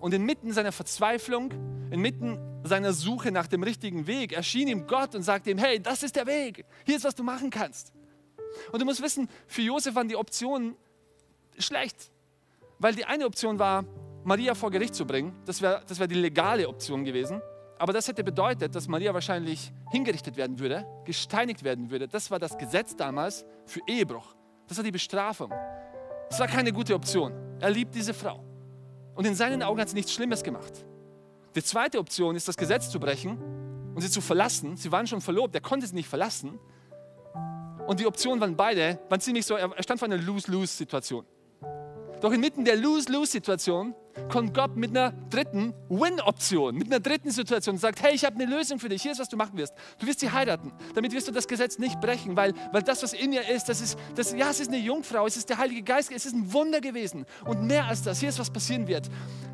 und 0.00 0.12
inmitten 0.12 0.52
seiner 0.52 0.72
Verzweiflung, 0.72 1.52
inmitten 1.90 2.38
seiner 2.64 2.92
Suche 2.92 3.30
nach 3.30 3.46
dem 3.46 3.62
richtigen 3.62 4.06
Weg, 4.06 4.32
erschien 4.32 4.68
ihm 4.68 4.86
Gott 4.86 5.14
und 5.14 5.22
sagte 5.22 5.50
ihm, 5.50 5.58
hey, 5.58 5.80
das 5.80 6.02
ist 6.02 6.16
der 6.16 6.26
Weg. 6.26 6.64
Hier 6.84 6.96
ist, 6.96 7.04
was 7.04 7.14
du 7.14 7.22
machen 7.22 7.50
kannst. 7.50 7.92
Und 8.72 8.80
du 8.80 8.84
musst 8.84 9.02
wissen, 9.02 9.28
für 9.46 9.62
Josef 9.62 9.94
waren 9.94 10.08
die 10.08 10.16
Optionen 10.16 10.74
schlecht. 11.58 12.10
Weil 12.78 12.94
die 12.94 13.04
eine 13.04 13.24
Option 13.24 13.58
war, 13.58 13.84
Maria 14.26 14.56
vor 14.56 14.72
Gericht 14.72 14.96
zu 14.96 15.06
bringen. 15.06 15.32
Das 15.44 15.62
wäre 15.62 15.82
das 15.86 16.00
wär 16.00 16.08
die 16.08 16.16
legale 16.16 16.68
Option 16.68 17.04
gewesen. 17.04 17.40
Aber 17.78 17.92
das 17.92 18.08
hätte 18.08 18.24
bedeutet, 18.24 18.74
dass 18.74 18.88
Maria 18.88 19.14
wahrscheinlich 19.14 19.70
hingerichtet 19.92 20.36
werden 20.36 20.58
würde, 20.58 20.84
gesteinigt 21.04 21.62
werden 21.62 21.92
würde. 21.92 22.08
Das 22.08 22.28
war 22.32 22.40
das 22.40 22.58
Gesetz 22.58 22.96
damals 22.96 23.44
für 23.66 23.80
Ehebruch. 23.86 24.34
Das 24.66 24.78
war 24.78 24.84
die 24.84 24.90
Bestrafung. 24.90 25.52
Das 26.28 26.40
war 26.40 26.48
keine 26.48 26.72
gute 26.72 26.96
Option. 26.96 27.32
Er 27.60 27.70
liebt 27.70 27.94
diese 27.94 28.12
Frau. 28.12 28.42
Und 29.14 29.26
in 29.26 29.36
seinen 29.36 29.62
Augen 29.62 29.80
hat 29.80 29.90
sie 29.90 29.94
nichts 29.94 30.12
Schlimmes 30.12 30.42
gemacht. 30.42 30.84
Die 31.54 31.62
zweite 31.62 32.00
Option 32.00 32.34
ist, 32.34 32.48
das 32.48 32.56
Gesetz 32.56 32.90
zu 32.90 32.98
brechen 32.98 33.38
und 33.94 34.00
sie 34.00 34.10
zu 34.10 34.20
verlassen. 34.20 34.76
Sie 34.76 34.90
waren 34.90 35.06
schon 35.06 35.20
verlobt, 35.20 35.54
er 35.54 35.60
konnte 35.60 35.86
sie 35.86 35.94
nicht 35.94 36.08
verlassen. 36.08 36.58
Und 37.86 38.00
die 38.00 38.06
Optionen 38.06 38.40
waren 38.40 38.56
beide, 38.56 38.98
waren 39.08 39.20
ziemlich 39.20 39.46
so, 39.46 39.54
er 39.54 39.70
stand 39.84 40.00
vor 40.00 40.08
einer 40.08 40.18
Lose-Lose-Situation. 40.18 41.24
Doch 42.20 42.32
inmitten 42.32 42.64
der 42.64 42.74
Lose-Lose-Situation 42.74 43.94
kommt 44.30 44.54
Gott 44.54 44.76
mit 44.76 44.90
einer 44.90 45.12
dritten 45.30 45.74
Win-Option, 45.88 46.74
mit 46.74 46.86
einer 46.88 47.00
dritten 47.00 47.30
Situation 47.30 47.74
und 47.74 47.80
sagt, 47.80 48.02
hey, 48.02 48.14
ich 48.14 48.24
habe 48.24 48.36
eine 48.36 48.46
Lösung 48.46 48.78
für 48.78 48.88
dich, 48.88 49.02
hier 49.02 49.12
ist, 49.12 49.20
was 49.20 49.28
du 49.28 49.36
machen 49.36 49.56
wirst. 49.56 49.74
Du 49.98 50.06
wirst 50.06 50.20
sie 50.20 50.30
heiraten. 50.30 50.72
Damit 50.94 51.12
wirst 51.12 51.28
du 51.28 51.32
das 51.32 51.46
Gesetz 51.46 51.78
nicht 51.78 52.00
brechen, 52.00 52.36
weil, 52.36 52.54
weil 52.72 52.82
das, 52.82 53.02
was 53.02 53.12
in 53.12 53.32
ihr 53.32 53.48
ist, 53.48 53.68
das 53.68 53.80
ist, 53.80 53.98
das, 54.14 54.32
ja, 54.32 54.50
es 54.50 54.60
ist 54.60 54.68
eine 54.68 54.78
Jungfrau, 54.78 55.26
es 55.26 55.36
ist 55.36 55.48
der 55.48 55.58
Heilige 55.58 55.82
Geist, 55.82 56.10
es 56.12 56.26
ist 56.26 56.34
ein 56.34 56.52
Wunder 56.52 56.80
gewesen. 56.80 57.26
Und 57.44 57.62
mehr 57.62 57.86
als 57.86 58.02
das, 58.02 58.20
hier 58.20 58.28
ist, 58.28 58.38
was 58.38 58.50
passieren 58.50 58.86
wird. 58.86 59.08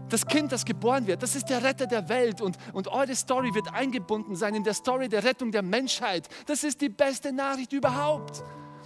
Das 0.09 0.27
Kind, 0.27 0.53
das 0.53 0.65
geboren 0.65 1.07
wird, 1.07 1.23
das 1.23 1.35
ist 1.35 1.47
der 1.47 1.63
Retter 1.63 1.87
der 1.87 2.09
Welt 2.09 2.43
und, 2.43 2.59
und 2.75 2.89
eure 2.89 3.15
Story 3.15 3.55
wird 3.55 3.73
eingebunden 3.73 4.37
sein 4.37 4.55
in 4.55 4.63
der 4.63 4.75
Story 4.75 5.09
der 5.09 5.25
Rettung 5.25 5.53
der 5.53 5.63
Menschheit. 5.63 6.29
Das 6.47 6.65
ist 6.65 6.83
die 6.83 6.91
beste 6.91 7.33
Nachricht 7.33 7.73
überhaupt 7.73 8.43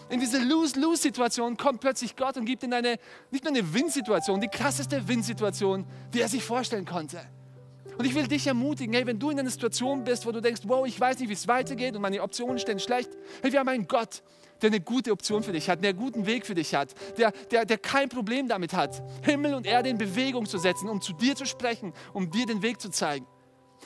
in 0.09 0.21
diese 0.21 0.39
Lose-Lose-Situation 0.39 1.57
kommt 1.57 1.81
plötzlich 1.81 2.17
Gott 2.17 2.37
und 2.37 2.45
gibt 2.45 2.63
ihnen 2.63 2.75
eine, 2.75 2.99
nicht 3.31 3.45
nur 3.45 3.53
eine 3.53 3.75
Win-Situation, 3.75 4.41
die 4.41 4.49
krasseste 4.49 5.07
Win-Situation, 5.09 5.85
die 6.15 6.21
er 6.21 6.29
sich 6.29 6.45
vorstellen 6.45 6.85
konnte. 6.85 7.21
Und 7.99 8.05
ich 8.05 8.15
will 8.15 8.27
dich 8.27 8.47
ermutigen, 8.47 8.95
hey, 8.95 9.07
wenn 9.07 9.19
du 9.19 9.31
in 9.31 9.41
einer 9.41 9.51
Situation 9.51 10.05
bist, 10.05 10.27
wo 10.27 10.33
du 10.33 10.41
denkst, 10.41 10.63
wow, 10.65 10.87
ich 10.87 11.01
weiß 11.01 11.19
nicht, 11.19 11.29
wie 11.29 11.35
es 11.35 11.49
weitergeht 11.49 11.97
und 11.97 12.03
meine 12.03 12.23
Optionen 12.23 12.59
stehen 12.59 12.79
schlecht, 12.79 13.11
hey, 13.43 13.53
wir 13.53 13.61
haben 13.61 13.69
einen 13.69 13.89
Gott, 13.89 14.23
der 14.61 14.69
eine 14.69 14.81
gute 14.81 15.13
Option 15.13 15.43
für 15.43 15.53
dich 15.53 15.69
hat, 15.69 15.83
der 15.83 15.91
einen 15.91 15.99
guten 15.99 16.27
Weg 16.27 16.47
für 16.47 16.55
dich 16.55 16.75
hat, 16.75 16.95
der, 17.17 17.33
der, 17.51 17.65
der 17.65 17.79
kein 17.79 18.09
Problem 18.09 18.49
damit 18.49 18.75
hat, 18.75 19.03
Himmel 19.23 19.55
und 19.55 19.67
Erde 19.67 19.89
in 19.89 19.99
Bewegung 19.99 20.47
zu 20.47 20.59
setzen, 20.59 20.89
um 20.89 21.01
zu 21.01 21.15
dir 21.15 21.35
zu 21.37 21.47
sprechen, 21.47 21.93
um 22.13 22.31
dir 22.31 22.47
den 22.47 22.63
Weg 22.63 22.81
zu 22.81 22.91
zeigen. 22.91 23.27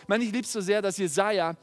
Ich 0.02 0.08
meine, 0.08 0.24
ich 0.24 0.32
liebe 0.32 0.44
es 0.44 0.52
so 0.52 0.60
sehr, 0.60 0.82
dass 0.82 0.96
Jesaja 0.96 1.56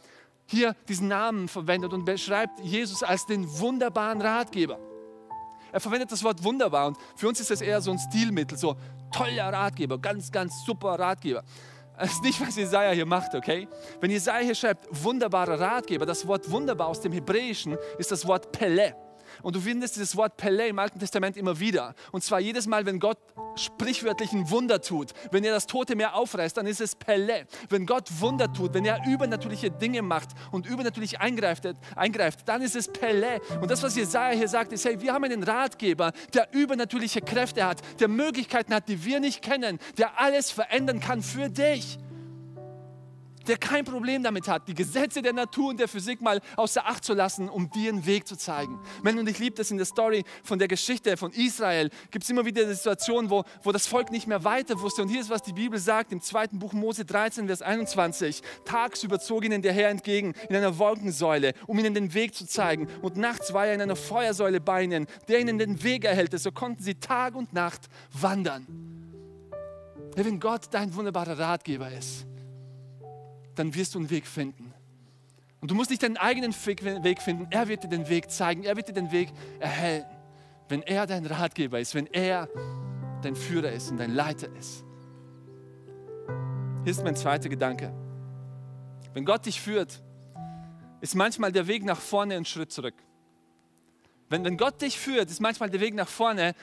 hier 0.48 0.76
diesen 0.88 1.08
Namen 1.08 1.48
verwendet 1.48 1.94
und 1.94 2.06
beschreibt 2.06 2.60
Jesus 2.62 3.04
als 3.04 3.26
den 3.26 3.48
wunderbaren 3.60 4.22
Ratgeber. 4.22 4.80
Er 5.72 5.80
verwendet 5.80 6.12
das 6.12 6.24
Wort 6.24 6.44
wunderbar 6.44 6.88
und 6.88 6.98
für 7.16 7.28
uns 7.28 7.40
ist 7.40 7.52
das 7.52 7.62
eher 7.62 7.82
so 7.82 7.92
ein 7.92 8.00
Stilmittel, 8.00 8.58
so 8.58 8.76
toller 9.12 9.52
Ratgeber, 9.52 10.00
ganz, 10.00 10.32
ganz 10.32 10.66
super 10.66 10.98
Ratgeber. 10.98 11.44
Das 11.98 12.12
ist 12.14 12.24
nicht, 12.24 12.40
was 12.40 12.56
Jesaja 12.56 12.92
hier 12.92 13.06
macht, 13.06 13.34
okay? 13.34 13.68
Wenn 14.00 14.12
Jesaja 14.12 14.46
hier 14.46 14.56
schreibt, 14.56 14.88
wunderbarer 15.04 15.60
Ratgeber, 15.60 16.06
das 16.06 16.28
Wort 16.28 16.50
wunderbar 16.50 16.88
aus 16.88 17.02
dem 17.02 17.12
Hebräischen 17.12 17.76
ist 17.98 18.12
das 18.12 18.26
Wort 18.28 18.52
Pele. 18.52 18.96
Und 19.42 19.56
du 19.56 19.62
findest 19.62 19.96
dieses 19.96 20.16
Wort 20.16 20.38
Pele 20.38 20.68
im 20.68 20.80
Alten 20.80 21.00
Testament 21.00 21.38
immer 21.38 21.60
wieder. 21.60 21.96
Und 22.12 22.24
zwar 22.24 22.40
jedes 22.40 22.68
Mal, 22.68 22.86
wenn 22.86 23.00
Gott 23.00 23.18
sprichwörtlich 23.56 24.32
ein 24.34 24.50
Wunder 24.50 24.82
tut. 24.82 25.14
Wenn 25.32 25.44
er 25.44 25.52
das 25.52 25.68
Tote 25.68 25.96
Meer 25.96 26.16
aufreißt, 26.16 26.58
dann 26.58 26.68
ist 26.68 26.82
es 26.82 26.96
Pele. 26.96 27.48
Wenn 27.70 27.86
Gott 27.86 28.10
Wunder 28.20 28.52
tut, 28.52 28.74
wenn 28.74 28.86
er 28.86 29.06
übernatürliche 29.08 29.72
Dinge 29.72 30.02
macht 30.02 30.30
und 30.52 30.66
übernatürlich 30.66 31.20
eingreift, 31.20 31.68
eingreift 31.96 32.48
dann 32.48 32.62
ist 32.62 32.76
es 32.76 32.88
Pele. 32.88 33.42
Und 33.62 33.72
das, 33.72 33.84
was 33.84 33.96
Jesaja 33.96 34.38
hier 34.38 34.48
sagt, 34.48 34.72
ist, 34.72 34.86
hey, 34.86 35.00
wir 35.02 35.14
haben 35.14 35.24
einen 35.24 35.44
Ratgeber, 35.44 36.12
der 36.34 36.54
übernatürliche 36.54 37.22
Kräfte 37.22 37.66
hat, 37.66 37.82
der 38.00 38.08
Möglichkeiten 38.08 38.74
hat, 38.74 38.88
die 38.88 39.04
wir 39.06 39.20
nicht 39.20 39.42
kennen, 39.42 39.80
der 39.98 40.20
alles 40.20 40.52
verändern 40.52 41.00
kann 41.00 41.22
für 41.22 41.50
dich 41.50 41.98
der 43.48 43.58
kein 43.58 43.86
Problem 43.86 44.24
damit 44.24 44.48
hat, 44.48 44.68
die 44.68 44.74
Gesetze 44.74 45.22
der 45.22 45.34
Natur 45.34 45.70
und 45.70 45.80
der 45.80 45.88
Physik 45.88 46.22
mal 46.22 46.42
außer 46.56 46.86
Acht 46.86 47.04
zu 47.04 47.14
lassen, 47.14 47.50
um 47.50 47.70
dir 47.70 47.92
einen 47.92 48.06
Weg 48.06 48.28
zu 48.28 48.36
zeigen. 48.36 48.80
Wenn 49.04 49.18
und 49.18 49.28
ich 49.28 49.40
liebe 49.40 49.56
das 49.56 49.72
in 49.72 49.78
der 49.78 49.86
Story 49.86 50.24
von 50.44 50.60
der 50.60 50.68
Geschichte 50.68 51.18
von 51.18 51.32
Israel, 51.32 51.90
gibt 52.12 52.24
es 52.24 52.30
immer 52.30 52.46
wieder 52.46 52.64
eine 52.64 52.76
Situation, 52.76 53.30
wo, 53.30 53.44
wo 53.64 53.72
das 53.72 53.88
Volk 53.88 54.12
nicht 54.12 54.28
mehr 54.28 54.44
weiter 54.44 54.80
wusste. 54.82 55.02
Und 55.02 55.10
hier 55.10 55.22
ist, 55.22 55.30
was 55.30 55.42
die 55.42 55.54
Bibel 55.54 55.80
sagt 55.80 56.12
im 56.12 56.22
zweiten 56.22 56.60
Buch 56.60 56.74
Mose 56.74 57.06
13, 57.06 57.48
Vers 57.48 57.62
21. 57.62 58.42
Tagsüber 58.66 59.20
zog 59.20 59.46
ihnen 59.46 59.62
der 59.62 59.74
Herr 59.74 59.90
entgegen 59.90 60.34
in 60.50 60.56
einer 60.56 60.78
Wolkensäule, 60.78 61.54
um 61.66 61.80
ihnen 61.80 61.94
den 61.94 62.14
Weg 62.14 62.36
zu 62.36 62.46
zeigen. 62.46 62.88
Und 63.02 63.18
nachts 63.18 63.54
war 63.54 63.68
er 63.68 63.74
in 63.74 63.82
einer 63.82 63.96
Feuersäule 63.96 64.60
bei 64.60 64.84
ihnen, 64.84 65.08
der 65.28 65.40
ihnen 65.40 65.58
den 65.58 65.84
Weg 65.84 66.06
erhellte. 66.06 66.38
So 66.38 66.52
konnten 66.52 66.84
sie 66.84 66.96
Tag 66.96 67.36
und 67.36 67.54
Nacht 67.54 67.88
wandern. 68.12 68.66
Wenn 70.16 70.40
Gott 70.40 70.66
dein 70.72 70.96
wunderbarer 70.96 71.38
Ratgeber 71.38 71.92
ist, 71.92 72.26
dann 73.58 73.74
wirst 73.76 73.96
du 73.96 74.00
einen 74.00 74.10
Weg 74.10 74.28
finden. 74.28 74.74
Und 75.60 75.72
du 75.72 75.76
musst 75.76 75.90
nicht 75.90 76.04
deinen 76.04 76.18
eigenen 76.18 76.54
Weg 76.54 77.22
finden, 77.22 77.48
er 77.50 77.68
wird 77.68 77.84
dir 77.84 77.90
den 77.90 78.08
Weg 78.10 78.30
zeigen, 78.30 78.64
er 78.64 78.76
wird 78.76 78.90
dir 78.90 78.94
den 78.94 79.12
Weg 79.12 79.30
erhellen. 79.60 80.06
Wenn 80.70 80.82
er 80.84 81.08
dein 81.08 81.26
Ratgeber 81.26 81.80
ist, 81.80 81.96
wenn 81.96 82.08
er 82.08 82.48
dein 83.22 83.36
Führer 83.36 83.72
ist 83.72 83.90
und 83.90 83.98
dein 83.98 84.14
Leiter 84.14 84.48
ist. 84.56 84.84
Hier 86.84 86.92
ist 86.92 87.04
mein 87.04 87.16
zweiter 87.16 87.50
Gedanke. 87.50 87.92
Wenn 89.14 89.26
Gott 89.26 89.46
dich 89.46 89.60
führt, 89.60 90.02
ist 91.02 91.16
manchmal 91.16 91.52
der 91.52 91.68
Weg 91.68 91.84
nach 91.84 92.00
vorne 92.00 92.36
ein 92.36 92.46
Schritt 92.46 92.72
zurück. 92.72 92.96
Wenn, 94.30 94.44
wenn 94.46 94.58
Gott 94.58 94.82
dich 94.82 95.00
führt, 95.00 95.30
ist 95.30 95.42
manchmal 95.42 95.70
der 95.70 95.80
Weg 95.80 95.96
nach 95.96 96.08
vorne 96.08 96.54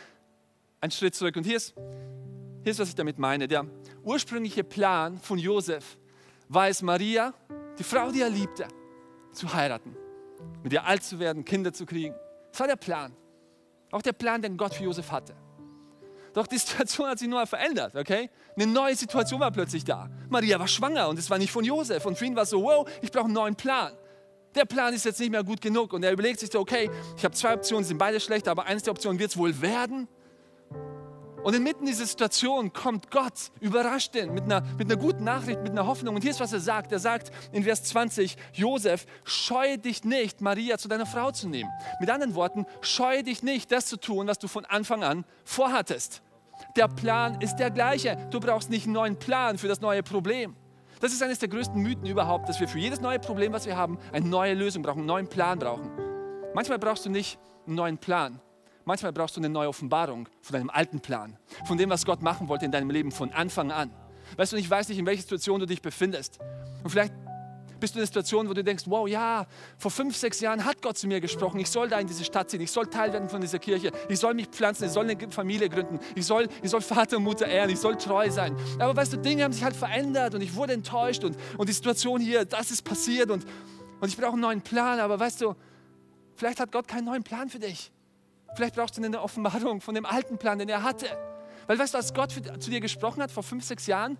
ein 0.80 0.90
Schritt 0.90 1.14
zurück. 1.14 1.36
Und 1.36 1.44
hier 1.44 1.56
ist, 1.56 1.74
hier 2.62 2.70
ist, 2.72 2.78
was 2.78 2.90
ich 2.90 2.94
damit 2.94 3.18
meine. 3.18 3.48
Der 3.48 3.66
ursprüngliche 4.04 4.62
Plan 4.64 5.18
von 5.18 5.38
Josef 5.38 5.98
es 6.62 6.82
Maria, 6.82 7.34
die 7.78 7.84
Frau, 7.84 8.10
die 8.10 8.20
er 8.20 8.30
liebte, 8.30 8.66
zu 9.32 9.52
heiraten, 9.52 9.96
mit 10.62 10.72
ihr 10.72 10.84
alt 10.84 11.02
zu 11.02 11.18
werden, 11.18 11.44
Kinder 11.44 11.72
zu 11.72 11.84
kriegen. 11.84 12.14
Das 12.50 12.60
war 12.60 12.66
der 12.68 12.76
Plan. 12.76 13.12
Auch 13.90 14.02
der 14.02 14.12
Plan, 14.12 14.40
den 14.40 14.56
Gott 14.56 14.74
für 14.74 14.84
Josef 14.84 15.10
hatte. 15.10 15.34
Doch 16.32 16.46
die 16.46 16.58
Situation 16.64 17.08
hat 17.08 17.18
sich 17.18 17.28
nur 17.28 17.46
verändert, 17.46 17.94
okay? 17.96 18.30
Eine 18.56 18.66
neue 18.66 18.94
Situation 18.94 19.40
war 19.40 19.50
plötzlich 19.50 19.84
da. 19.84 20.08
Maria 20.28 20.58
war 20.58 20.68
schwanger 20.68 21.08
und 21.08 21.18
es 21.18 21.30
war 21.30 21.38
nicht 21.38 21.50
von 21.50 21.64
Josef. 21.64 22.04
Und 22.06 22.16
für 22.18 22.26
ihn 22.26 22.36
war 22.36 22.44
es 22.44 22.50
so, 22.50 22.62
wow, 22.62 22.88
ich 23.02 23.10
brauche 23.10 23.24
einen 23.24 23.34
neuen 23.34 23.56
Plan. 23.56 23.92
Der 24.54 24.64
Plan 24.64 24.94
ist 24.94 25.04
jetzt 25.04 25.18
nicht 25.18 25.30
mehr 25.30 25.42
gut 25.42 25.60
genug. 25.60 25.92
Und 25.92 26.04
er 26.04 26.12
überlegt 26.12 26.40
sich 26.40 26.50
so, 26.52 26.60
okay, 26.60 26.90
ich 27.16 27.24
habe 27.24 27.34
zwei 27.34 27.54
Optionen, 27.54 27.84
sind 27.84 27.98
beide 27.98 28.20
schlecht, 28.20 28.46
aber 28.46 28.66
eines 28.66 28.84
der 28.84 28.92
Optionen 28.92 29.18
wird 29.18 29.30
es 29.30 29.36
wohl 29.36 29.60
werden. 29.60 30.08
Und 31.44 31.54
inmitten 31.54 31.84
dieser 31.84 32.06
Situation 32.06 32.72
kommt 32.72 33.10
Gott, 33.10 33.52
überrascht 33.60 34.16
ihn 34.16 34.32
mit 34.32 34.44
einer, 34.44 34.62
mit 34.78 34.90
einer 34.90 34.98
guten 34.98 35.24
Nachricht, 35.24 35.60
mit 35.62 35.72
einer 35.72 35.86
Hoffnung. 35.86 36.14
Und 36.14 36.22
hier 36.22 36.30
ist, 36.30 36.40
was 36.40 36.54
er 36.54 36.60
sagt. 36.60 36.90
Er 36.90 36.98
sagt 36.98 37.30
in 37.52 37.64
Vers 37.64 37.84
20, 37.84 38.36
Josef, 38.54 39.04
scheue 39.24 39.76
dich 39.76 40.04
nicht, 40.04 40.40
Maria 40.40 40.78
zu 40.78 40.88
deiner 40.88 41.04
Frau 41.04 41.32
zu 41.32 41.46
nehmen. 41.46 41.70
Mit 42.00 42.08
anderen 42.08 42.34
Worten, 42.34 42.64
scheue 42.80 43.22
dich 43.22 43.42
nicht, 43.42 43.70
das 43.70 43.84
zu 43.84 43.98
tun, 43.98 44.26
was 44.26 44.38
du 44.38 44.48
von 44.48 44.64
Anfang 44.64 45.04
an 45.04 45.26
vorhattest. 45.44 46.22
Der 46.76 46.88
Plan 46.88 47.38
ist 47.42 47.56
der 47.56 47.70
gleiche. 47.70 48.16
Du 48.30 48.40
brauchst 48.40 48.70
nicht 48.70 48.86
einen 48.86 48.94
neuen 48.94 49.18
Plan 49.18 49.58
für 49.58 49.68
das 49.68 49.82
neue 49.82 50.02
Problem. 50.02 50.56
Das 51.00 51.12
ist 51.12 51.22
eines 51.22 51.40
der 51.40 51.50
größten 51.50 51.82
Mythen 51.82 52.06
überhaupt, 52.06 52.48
dass 52.48 52.58
wir 52.58 52.68
für 52.68 52.78
jedes 52.78 53.02
neue 53.02 53.18
Problem, 53.18 53.52
was 53.52 53.66
wir 53.66 53.76
haben, 53.76 53.98
eine 54.12 54.26
neue 54.26 54.54
Lösung 54.54 54.82
brauchen, 54.82 55.00
einen 55.00 55.08
neuen 55.08 55.28
Plan 55.28 55.58
brauchen. 55.58 55.90
Manchmal 56.54 56.78
brauchst 56.78 57.04
du 57.04 57.10
nicht 57.10 57.38
einen 57.66 57.76
neuen 57.76 57.98
Plan. 57.98 58.40
Manchmal 58.84 59.12
brauchst 59.12 59.36
du 59.36 59.40
eine 59.40 59.48
neue 59.48 59.68
Offenbarung 59.68 60.28
von 60.42 60.52
deinem 60.52 60.70
alten 60.70 61.00
Plan, 61.00 61.38
von 61.64 61.78
dem, 61.78 61.90
was 61.90 62.04
Gott 62.04 62.22
machen 62.22 62.48
wollte 62.48 62.66
in 62.66 62.72
deinem 62.72 62.90
Leben 62.90 63.12
von 63.12 63.32
Anfang 63.32 63.72
an. 63.72 63.90
Weißt 64.36 64.52
du, 64.52 64.56
ich 64.56 64.68
weiß 64.68 64.88
nicht, 64.88 64.98
in 64.98 65.06
welcher 65.06 65.22
Situation 65.22 65.60
du 65.60 65.66
dich 65.66 65.80
befindest. 65.80 66.38
Und 66.82 66.90
vielleicht 66.90 67.14
bist 67.80 67.94
du 67.94 67.98
in 67.98 68.00
einer 68.00 68.06
Situation, 68.06 68.48
wo 68.48 68.54
du 68.54 68.62
denkst, 68.62 68.84
wow, 68.86 69.08
ja, 69.08 69.46
vor 69.78 69.90
fünf, 69.90 70.16
sechs 70.16 70.40
Jahren 70.40 70.64
hat 70.64 70.80
Gott 70.82 70.96
zu 70.96 71.06
mir 71.06 71.20
gesprochen, 71.20 71.60
ich 71.60 71.68
soll 71.68 71.88
da 71.88 71.98
in 71.98 72.06
diese 72.06 72.24
Stadt 72.24 72.50
ziehen, 72.50 72.60
ich 72.60 72.70
soll 72.70 72.86
Teil 72.86 73.12
werden 73.12 73.28
von 73.28 73.40
dieser 73.40 73.58
Kirche, 73.58 73.90
ich 74.08 74.18
soll 74.18 74.34
mich 74.34 74.46
pflanzen, 74.48 74.84
ich 74.84 74.90
soll 74.90 75.08
eine 75.08 75.30
Familie 75.30 75.68
gründen, 75.68 75.98
ich 76.14 76.24
soll, 76.24 76.48
ich 76.62 76.70
soll 76.70 76.80
Vater 76.80 77.16
und 77.16 77.24
Mutter 77.24 77.46
ehren, 77.46 77.70
ich 77.70 77.78
soll 77.78 77.96
treu 77.96 78.30
sein. 78.30 78.56
Aber 78.78 78.96
weißt 78.96 79.14
du, 79.14 79.16
Dinge 79.18 79.44
haben 79.44 79.52
sich 79.52 79.64
halt 79.64 79.76
verändert 79.76 80.34
und 80.34 80.40
ich 80.40 80.54
wurde 80.54 80.72
enttäuscht 80.72 81.24
und, 81.24 81.36
und 81.58 81.68
die 81.68 81.72
Situation 81.72 82.20
hier, 82.20 82.44
das 82.44 82.70
ist 82.70 82.82
passiert 82.82 83.30
und, 83.30 83.44
und 84.00 84.08
ich 84.08 84.16
brauche 84.16 84.32
einen 84.32 84.40
neuen 84.40 84.62
Plan, 84.62 85.00
aber 85.00 85.18
weißt 85.18 85.42
du, 85.42 85.54
vielleicht 86.36 86.60
hat 86.60 86.72
Gott 86.72 86.88
keinen 86.88 87.04
neuen 87.04 87.22
Plan 87.22 87.48
für 87.48 87.58
dich. 87.58 87.92
Vielleicht 88.54 88.76
brauchst 88.76 88.96
du 88.96 89.02
eine 89.02 89.20
Offenbarung 89.20 89.80
von 89.80 89.94
dem 89.94 90.06
alten 90.06 90.38
Plan, 90.38 90.58
den 90.58 90.68
er 90.68 90.82
hatte. 90.82 91.06
Weil 91.66 91.78
weißt 91.78 91.94
du, 91.94 91.98
als 91.98 92.14
Gott 92.14 92.32
zu 92.32 92.70
dir 92.70 92.80
gesprochen 92.80 93.22
hat 93.22 93.30
vor 93.30 93.42
fünf, 93.42 93.64
sechs 93.64 93.86
Jahren, 93.86 94.18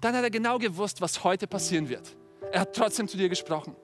dann 0.00 0.14
hat 0.14 0.22
er 0.22 0.30
genau 0.30 0.58
gewusst, 0.58 1.00
was 1.00 1.24
heute 1.24 1.46
passieren 1.46 1.88
wird. 1.88 2.16
Er 2.52 2.60
hat 2.60 2.74
trotzdem 2.74 3.08
zu 3.08 3.16
dir 3.16 3.28
gesprochen. 3.28 3.74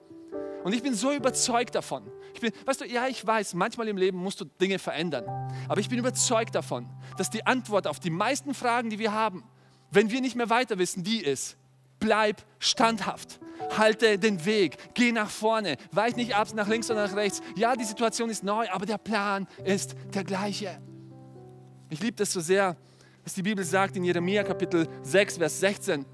Und 0.63 0.73
ich 0.73 0.83
bin 0.83 0.93
so 0.93 1.11
überzeugt 1.11 1.75
davon. 1.75 2.09
Ich 2.33 2.41
bin, 2.41 2.51
weißt 2.65 2.81
du, 2.81 2.85
ja, 2.85 3.07
ich 3.07 3.25
weiß, 3.25 3.55
manchmal 3.55 3.87
im 3.87 3.97
Leben 3.97 4.17
musst 4.17 4.39
du 4.39 4.45
Dinge 4.45 4.79
verändern. 4.79 5.25
Aber 5.67 5.81
ich 5.81 5.89
bin 5.89 5.99
überzeugt 5.99 6.55
davon, 6.55 6.87
dass 7.17 7.29
die 7.29 7.45
Antwort 7.45 7.87
auf 7.87 7.99
die 7.99 8.11
meisten 8.11 8.53
Fragen, 8.53 8.89
die 8.89 8.99
wir 8.99 9.13
haben, 9.13 9.43
wenn 9.89 10.11
wir 10.11 10.21
nicht 10.21 10.35
mehr 10.35 10.49
weiter 10.49 10.77
wissen, 10.77 11.03
die 11.03 11.21
ist, 11.23 11.57
bleib 12.01 12.43
standhaft. 12.59 13.39
Halte 13.77 14.19
den 14.19 14.43
Weg, 14.43 14.75
geh 14.93 15.13
nach 15.13 15.29
vorne, 15.29 15.77
weich 15.91 16.17
nicht 16.17 16.35
ab 16.35 16.49
nach 16.53 16.67
links 16.67 16.91
oder 16.91 17.07
nach 17.07 17.15
rechts. 17.15 17.41
Ja, 17.55 17.75
die 17.77 17.85
Situation 17.85 18.29
ist 18.29 18.43
neu, 18.43 18.67
aber 18.69 18.85
der 18.85 18.97
Plan 18.97 19.47
ist 19.63 19.95
der 20.13 20.25
gleiche. 20.25 20.81
Ich 21.89 22.01
liebe 22.01 22.17
das 22.17 22.33
so 22.33 22.41
sehr, 22.41 22.75
was 23.23 23.33
die 23.33 23.43
Bibel 23.43 23.63
sagt 23.63 23.95
in 23.95 24.03
Jeremia 24.03 24.43
Kapitel 24.43 24.87
6, 25.03 25.37
Vers 25.37 25.59
16 25.59 26.05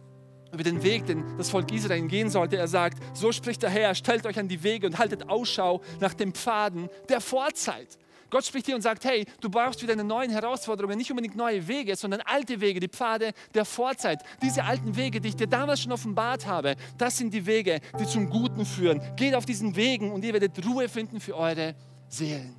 über 0.52 0.64
den 0.64 0.84
Weg, 0.84 1.06
den 1.06 1.38
das 1.38 1.50
Volk 1.50 1.72
Israel 1.72 2.02
gehen 2.08 2.30
sollte. 2.30 2.58
Er 2.58 2.68
sagt, 2.68 2.98
so 3.16 3.32
spricht 3.32 3.64
der 3.64 3.70
Herr, 3.70 3.96
stellt 3.96 4.26
euch 4.26 4.38
an 4.38 4.48
die 4.48 4.62
Wege 4.64 4.88
und 4.88 4.98
haltet 4.98 5.30
Ausschau 5.30 5.82
nach 6.00 6.14
den 6.14 6.34
Pfaden 6.34 6.90
der 7.10 7.22
Vorzeit. 7.22 7.98
Gott 8.30 8.46
spricht 8.46 8.66
hier 8.66 8.76
und 8.76 8.82
sagt, 8.82 9.06
hey, 9.06 9.26
du 9.42 9.50
brauchst 9.50 9.82
wieder 9.82 9.94
eine 9.94 10.04
neue 10.04 10.30
Herausforderungen, 10.30 10.98
nicht 10.98 11.10
unbedingt 11.10 11.36
neue 11.36 11.68
Wege, 11.68 11.96
sondern 11.96 12.22
alte 12.22 12.60
Wege, 12.60 12.80
die 12.80 12.90
Pfade 12.90 13.32
der 13.54 13.66
Vorzeit. 13.66 14.22
Diese 14.42 14.64
alten 14.64 14.96
Wege, 14.96 15.22
die 15.22 15.30
ich 15.30 15.36
dir 15.36 15.48
damals 15.48 15.82
schon 15.82 15.92
offenbart 15.92 16.46
habe, 16.46 16.76
das 16.98 17.18
sind 17.18 17.34
die 17.34 17.46
Wege, 17.46 17.80
die 18.00 18.06
zum 18.06 18.30
Guten 18.30 18.66
führen. 18.66 19.02
Geht 19.16 19.36
auf 19.36 19.46
diesen 19.46 19.76
Wegen 19.76 20.12
und 20.12 20.26
ihr 20.26 20.34
werdet 20.34 20.66
Ruhe 20.66 20.90
finden 20.90 21.20
für 21.20 21.36
eure 21.38 21.76
Seelen. 22.10 22.56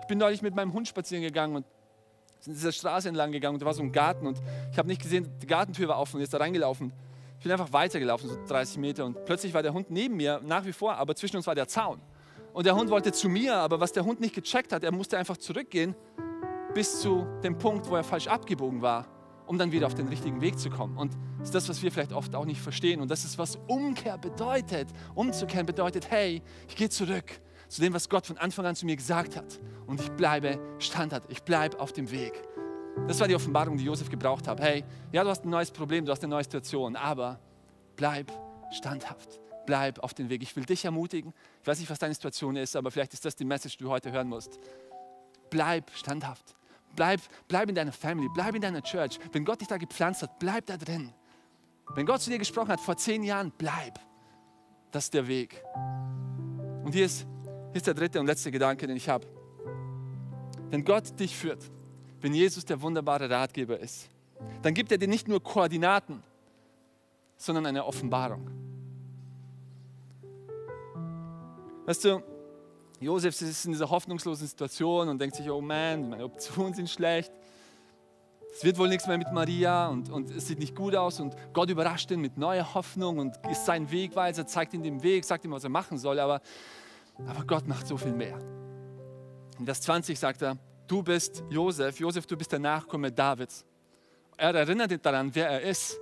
Ich 0.00 0.06
bin 0.08 0.18
neulich 0.18 0.42
mit 0.42 0.54
meinem 0.54 0.72
Hund 0.72 0.88
spazieren 0.88 1.22
gegangen 1.22 1.56
und 1.56 1.66
sind 2.40 2.54
dieser 2.54 2.72
Straße 2.72 3.08
entlang 3.08 3.30
gegangen 3.30 3.54
und 3.54 3.60
da 3.60 3.66
war 3.66 3.74
so 3.74 3.82
ein 3.82 3.92
Garten 3.92 4.26
und 4.26 4.40
ich 4.72 4.78
habe 4.78 4.88
nicht 4.88 5.00
gesehen, 5.00 5.28
die 5.40 5.46
Gartentür 5.46 5.86
war 5.88 5.98
offen 6.00 6.16
und 6.16 6.22
ist 6.22 6.34
da 6.34 6.38
reingelaufen. 6.38 6.92
Ich 7.38 7.44
bin 7.44 7.52
einfach 7.52 7.72
weitergelaufen, 7.72 8.28
so 8.28 8.36
30 8.46 8.78
Meter 8.78 9.04
und 9.04 9.24
plötzlich 9.24 9.54
war 9.54 9.62
der 9.62 9.72
Hund 9.72 9.90
neben 9.90 10.16
mir, 10.16 10.40
nach 10.44 10.64
wie 10.64 10.72
vor, 10.72 10.96
aber 10.96 11.14
zwischen 11.14 11.36
uns 11.36 11.46
war 11.46 11.54
der 11.54 11.68
Zaun. 11.68 12.00
Und 12.52 12.66
der 12.66 12.76
Hund 12.76 12.90
wollte 12.90 13.12
zu 13.12 13.28
mir, 13.28 13.56
aber 13.56 13.80
was 13.80 13.92
der 13.92 14.04
Hund 14.04 14.20
nicht 14.20 14.34
gecheckt 14.34 14.72
hat, 14.72 14.84
er 14.84 14.92
musste 14.92 15.16
einfach 15.16 15.36
zurückgehen 15.36 15.94
bis 16.74 17.00
zu 17.00 17.26
dem 17.42 17.58
Punkt, 17.58 17.88
wo 17.88 17.96
er 17.96 18.04
falsch 18.04 18.26
abgebogen 18.26 18.82
war, 18.82 19.06
um 19.46 19.58
dann 19.58 19.72
wieder 19.72 19.86
auf 19.86 19.94
den 19.94 20.08
richtigen 20.08 20.40
Weg 20.40 20.58
zu 20.58 20.70
kommen. 20.70 20.96
Und 20.96 21.16
das 21.38 21.48
ist 21.48 21.54
das, 21.54 21.68
was 21.68 21.82
wir 21.82 21.90
vielleicht 21.90 22.12
oft 22.12 22.34
auch 22.34 22.44
nicht 22.44 22.60
verstehen. 22.60 23.00
Und 23.00 23.10
das 23.10 23.24
ist, 23.24 23.38
was 23.38 23.58
Umkehr 23.68 24.18
bedeutet. 24.18 24.88
Umzukehren 25.14 25.66
bedeutet, 25.66 26.10
hey, 26.10 26.42
ich 26.68 26.76
gehe 26.76 26.88
zurück 26.88 27.40
zu 27.68 27.80
dem, 27.80 27.94
was 27.94 28.08
Gott 28.08 28.26
von 28.26 28.36
Anfang 28.36 28.66
an 28.66 28.76
zu 28.76 28.84
mir 28.84 28.96
gesagt 28.96 29.36
hat. 29.36 29.60
Und 29.86 30.00
ich 30.00 30.10
bleibe 30.12 30.58
standhaft, 30.78 31.24
ich 31.30 31.42
bleibe 31.42 31.80
auf 31.80 31.92
dem 31.92 32.10
Weg. 32.10 32.42
Das 33.08 33.18
war 33.20 33.28
die 33.28 33.34
Offenbarung, 33.34 33.78
die 33.78 33.84
Josef 33.84 34.10
gebraucht 34.10 34.46
hat. 34.46 34.60
Hey, 34.60 34.84
ja, 35.10 35.24
du 35.24 35.30
hast 35.30 35.44
ein 35.44 35.50
neues 35.50 35.70
Problem, 35.70 36.04
du 36.04 36.12
hast 36.12 36.22
eine 36.22 36.30
neue 36.30 36.44
Situation, 36.44 36.96
aber 36.96 37.40
bleib 37.96 38.30
standhaft 38.70 39.41
bleib 39.66 39.98
auf 40.00 40.14
dem 40.14 40.28
Weg. 40.28 40.42
Ich 40.42 40.54
will 40.56 40.64
dich 40.64 40.84
ermutigen. 40.84 41.32
Ich 41.60 41.66
weiß 41.66 41.78
nicht, 41.78 41.90
was 41.90 41.98
deine 41.98 42.14
Situation 42.14 42.56
ist, 42.56 42.76
aber 42.76 42.90
vielleicht 42.90 43.14
ist 43.14 43.24
das 43.24 43.36
die 43.36 43.44
Message, 43.44 43.76
die 43.76 43.84
du 43.84 43.90
heute 43.90 44.12
hören 44.12 44.28
musst. 44.28 44.58
Bleib 45.50 45.90
standhaft. 45.94 46.54
Bleib, 46.94 47.20
bleib 47.48 47.68
in 47.68 47.74
deiner 47.74 47.92
Family, 47.92 48.28
bleib 48.34 48.54
in 48.54 48.60
deiner 48.60 48.82
Church. 48.82 49.18
Wenn 49.32 49.44
Gott 49.44 49.60
dich 49.60 49.68
da 49.68 49.78
gepflanzt 49.78 50.22
hat, 50.22 50.38
bleib 50.38 50.66
da 50.66 50.76
drin. 50.76 51.12
Wenn 51.94 52.06
Gott 52.06 52.20
zu 52.20 52.30
dir 52.30 52.38
gesprochen 52.38 52.68
hat 52.68 52.80
vor 52.80 52.96
zehn 52.96 53.22
Jahren, 53.22 53.52
bleib. 53.56 53.98
das 54.90 55.04
ist 55.04 55.14
der 55.14 55.26
Weg. 55.26 55.62
Und 56.84 56.92
hier 56.92 57.06
ist, 57.06 57.26
hier 57.70 57.76
ist 57.76 57.86
der 57.86 57.94
dritte 57.94 58.20
und 58.20 58.26
letzte 58.26 58.50
Gedanke, 58.50 58.86
den 58.86 58.96
ich 58.96 59.08
habe. 59.08 59.26
Wenn 60.70 60.84
Gott 60.84 61.18
dich 61.18 61.36
führt, 61.36 61.70
wenn 62.20 62.34
Jesus 62.34 62.64
der 62.64 62.80
wunderbare 62.80 63.28
Ratgeber 63.28 63.78
ist, 63.78 64.08
dann 64.62 64.74
gibt 64.74 64.92
er 64.92 64.98
dir 64.98 65.08
nicht 65.08 65.28
nur 65.28 65.42
Koordinaten, 65.42 66.22
sondern 67.36 67.66
eine 67.66 67.84
Offenbarung. 67.84 68.61
Weißt 71.84 72.04
du, 72.04 72.22
Josef 73.00 73.40
ist 73.40 73.64
in 73.64 73.72
dieser 73.72 73.90
hoffnungslosen 73.90 74.46
Situation 74.46 75.08
und 75.08 75.20
denkt 75.20 75.34
sich, 75.34 75.50
oh 75.50 75.60
man, 75.60 76.08
meine 76.08 76.24
Optionen 76.24 76.74
sind 76.74 76.88
schlecht. 76.88 77.32
Es 78.54 78.62
wird 78.62 78.78
wohl 78.78 78.88
nichts 78.88 79.06
mehr 79.06 79.18
mit 79.18 79.32
Maria 79.32 79.88
und, 79.88 80.10
und 80.10 80.30
es 80.30 80.46
sieht 80.46 80.58
nicht 80.58 80.76
gut 80.76 80.94
aus 80.94 81.18
und 81.18 81.34
Gott 81.52 81.70
überrascht 81.70 82.10
ihn 82.10 82.20
mit 82.20 82.36
neuer 82.36 82.74
Hoffnung 82.74 83.18
und 83.18 83.34
ist 83.50 83.64
sein 83.64 83.90
Wegweiser, 83.90 84.46
zeigt 84.46 84.74
ihm 84.74 84.82
den 84.82 85.02
Weg, 85.02 85.24
sagt 85.24 85.44
ihm, 85.44 85.50
was 85.50 85.64
er 85.64 85.70
machen 85.70 85.98
soll, 85.98 86.20
aber, 86.20 86.40
aber 87.26 87.44
Gott 87.44 87.66
macht 87.66 87.86
so 87.88 87.96
viel 87.96 88.12
mehr. 88.12 88.38
In 89.58 89.64
Vers 89.64 89.80
20 89.80 90.18
sagt 90.18 90.42
er, 90.42 90.58
du 90.86 91.02
bist 91.02 91.42
Josef, 91.48 91.98
Josef, 91.98 92.26
du 92.26 92.36
bist 92.36 92.52
der 92.52 92.58
Nachkomme 92.58 93.10
Davids. 93.10 93.64
Er 94.36 94.54
erinnert 94.54 94.92
ihn 94.92 95.00
daran, 95.02 95.34
wer 95.34 95.48
er 95.48 95.62
ist 95.62 95.98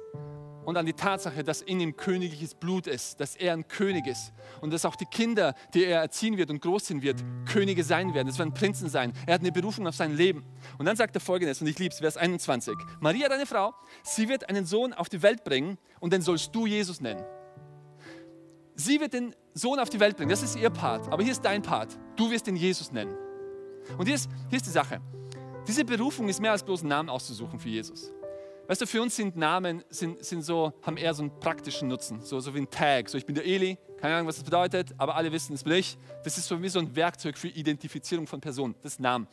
und 0.65 0.77
an 0.77 0.87
die 0.87 0.93
Tatsache, 0.93 1.43
dass 1.43 1.63
in 1.63 1.81
ihm 1.81 1.97
königliches 1.97 2.55
Blut 2.55 2.87
ist, 2.87 3.21
dass 3.21 3.37
er 3.37 3.55
ein 3.55 3.67
König 3.67 4.07
ist 4.07 4.33
und 4.61 4.73
dass 4.73 4.85
auch 4.85 4.97
die 4.97 5.07
Kinder, 5.07 5.55
die 5.75 5.85
er 5.85 6.01
erziehen 6.01 6.37
wird 6.37 6.51
und 6.51 6.61
großziehen 6.61 7.03
wird, 7.03 7.25
Könige 7.51 7.83
sein 7.83 8.15
werden. 8.15 8.29
Es 8.29 8.39
werden 8.39 8.55
Prinzen 8.55 8.89
sein. 8.89 9.13
Er 9.27 9.35
hat 9.35 9.41
eine 9.41 9.53
Berufung 9.53 9.87
auf 9.87 9.95
sein 9.95 10.17
Leben. 10.17 10.45
Und 10.79 10.87
dann 10.87 10.97
sagt 10.97 11.15
er 11.15 11.21
folgendes, 11.21 11.61
und 11.61 11.67
ich 11.67 11.79
liebe 11.79 11.93
es, 11.93 12.01
Vers 12.01 12.17
21. 12.17 12.75
Maria, 13.01 13.29
deine 13.29 13.47
Frau, 13.47 13.75
sie 14.03 14.29
wird 14.29 14.49
einen 14.49 14.67
Sohn 14.67 14.93
auf 14.93 15.09
die 15.09 15.23
Welt 15.23 15.45
bringen 15.45 15.79
und 15.99 16.13
den 16.13 16.23
sollst 16.23 16.55
du 16.55 16.67
Jesus 16.67 17.01
nennen. 17.01 17.25
Sie 18.75 19.01
wird 19.01 19.13
den 19.13 19.35
Sohn 19.55 19.79
auf 19.79 19.91
die 19.91 20.01
Welt 20.01 20.17
bringen, 20.17 20.31
das 20.31 20.43
ist 20.43 20.57
ihr 20.57 20.71
Part, 20.71 21.13
aber 21.13 21.23
hier 21.23 21.33
ist 21.33 21.45
dein 21.45 21.63
Part. 21.63 21.99
Du 22.17 22.31
wirst 22.31 22.47
ihn 22.49 22.57
Jesus 22.57 22.93
nennen. 22.93 23.15
Und 23.99 24.07
hier 24.07 24.15
ist, 24.15 24.31
hier 24.49 24.57
ist 24.57 24.67
die 24.67 24.71
Sache. 24.71 25.01
Diese 25.67 25.85
Berufung 25.85 26.29
ist 26.29 26.41
mehr 26.41 26.53
als 26.53 26.63
bloß 26.63 26.81
einen 26.81 26.89
Namen 26.89 27.09
auszusuchen 27.09 27.59
für 27.59 27.69
Jesus. 27.69 28.13
Weißt 28.71 28.83
du, 28.83 28.87
für 28.87 29.03
uns 29.03 29.17
sind 29.17 29.37
Namen 29.37 29.83
sind, 29.89 30.25
sind 30.25 30.43
so, 30.43 30.73
haben 30.83 30.97
eher 30.97 31.13
so 31.13 31.25
einen 31.25 31.41
praktischen 31.41 31.89
Nutzen, 31.89 32.21
so, 32.23 32.39
so 32.39 32.55
wie 32.55 32.61
ein 32.61 32.71
Tag. 32.71 33.09
So, 33.09 33.19
ich 33.19 33.27
bin 33.27 33.35
der 33.35 33.45
Eli, 33.45 33.77
keine 34.01 34.15
Ahnung, 34.15 34.29
was 34.29 34.37
das 34.37 34.45
bedeutet, 34.45 34.95
aber 34.97 35.17
alle 35.17 35.33
wissen, 35.33 35.55
es 35.55 35.65
bin 35.65 35.73
ich. 35.73 35.99
Das 36.23 36.39
ist 36.39 36.47
so 36.47 36.63
wie 36.63 36.69
so 36.69 36.79
ein 36.79 36.95
Werkzeug 36.95 37.37
für 37.37 37.49
Identifizierung 37.49 38.29
von 38.29 38.41
Personen, 38.41 38.77
das 38.81 38.93
ist 38.93 39.01
Namen. 39.01 39.27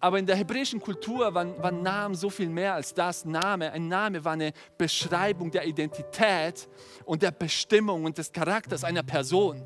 Aber 0.00 0.18
in 0.18 0.26
der 0.26 0.34
hebräischen 0.34 0.80
Kultur 0.80 1.32
waren, 1.32 1.56
waren 1.62 1.80
Namen 1.84 2.16
so 2.16 2.28
viel 2.28 2.48
mehr 2.48 2.74
als 2.74 2.92
das. 2.92 3.24
Name, 3.24 3.70
ein 3.70 3.86
Name 3.86 4.24
war 4.24 4.32
eine 4.32 4.52
Beschreibung 4.76 5.52
der 5.52 5.64
Identität 5.64 6.68
und 7.04 7.22
der 7.22 7.30
Bestimmung 7.30 8.04
und 8.04 8.18
des 8.18 8.32
Charakters 8.32 8.82
einer 8.82 9.04
Person. 9.04 9.62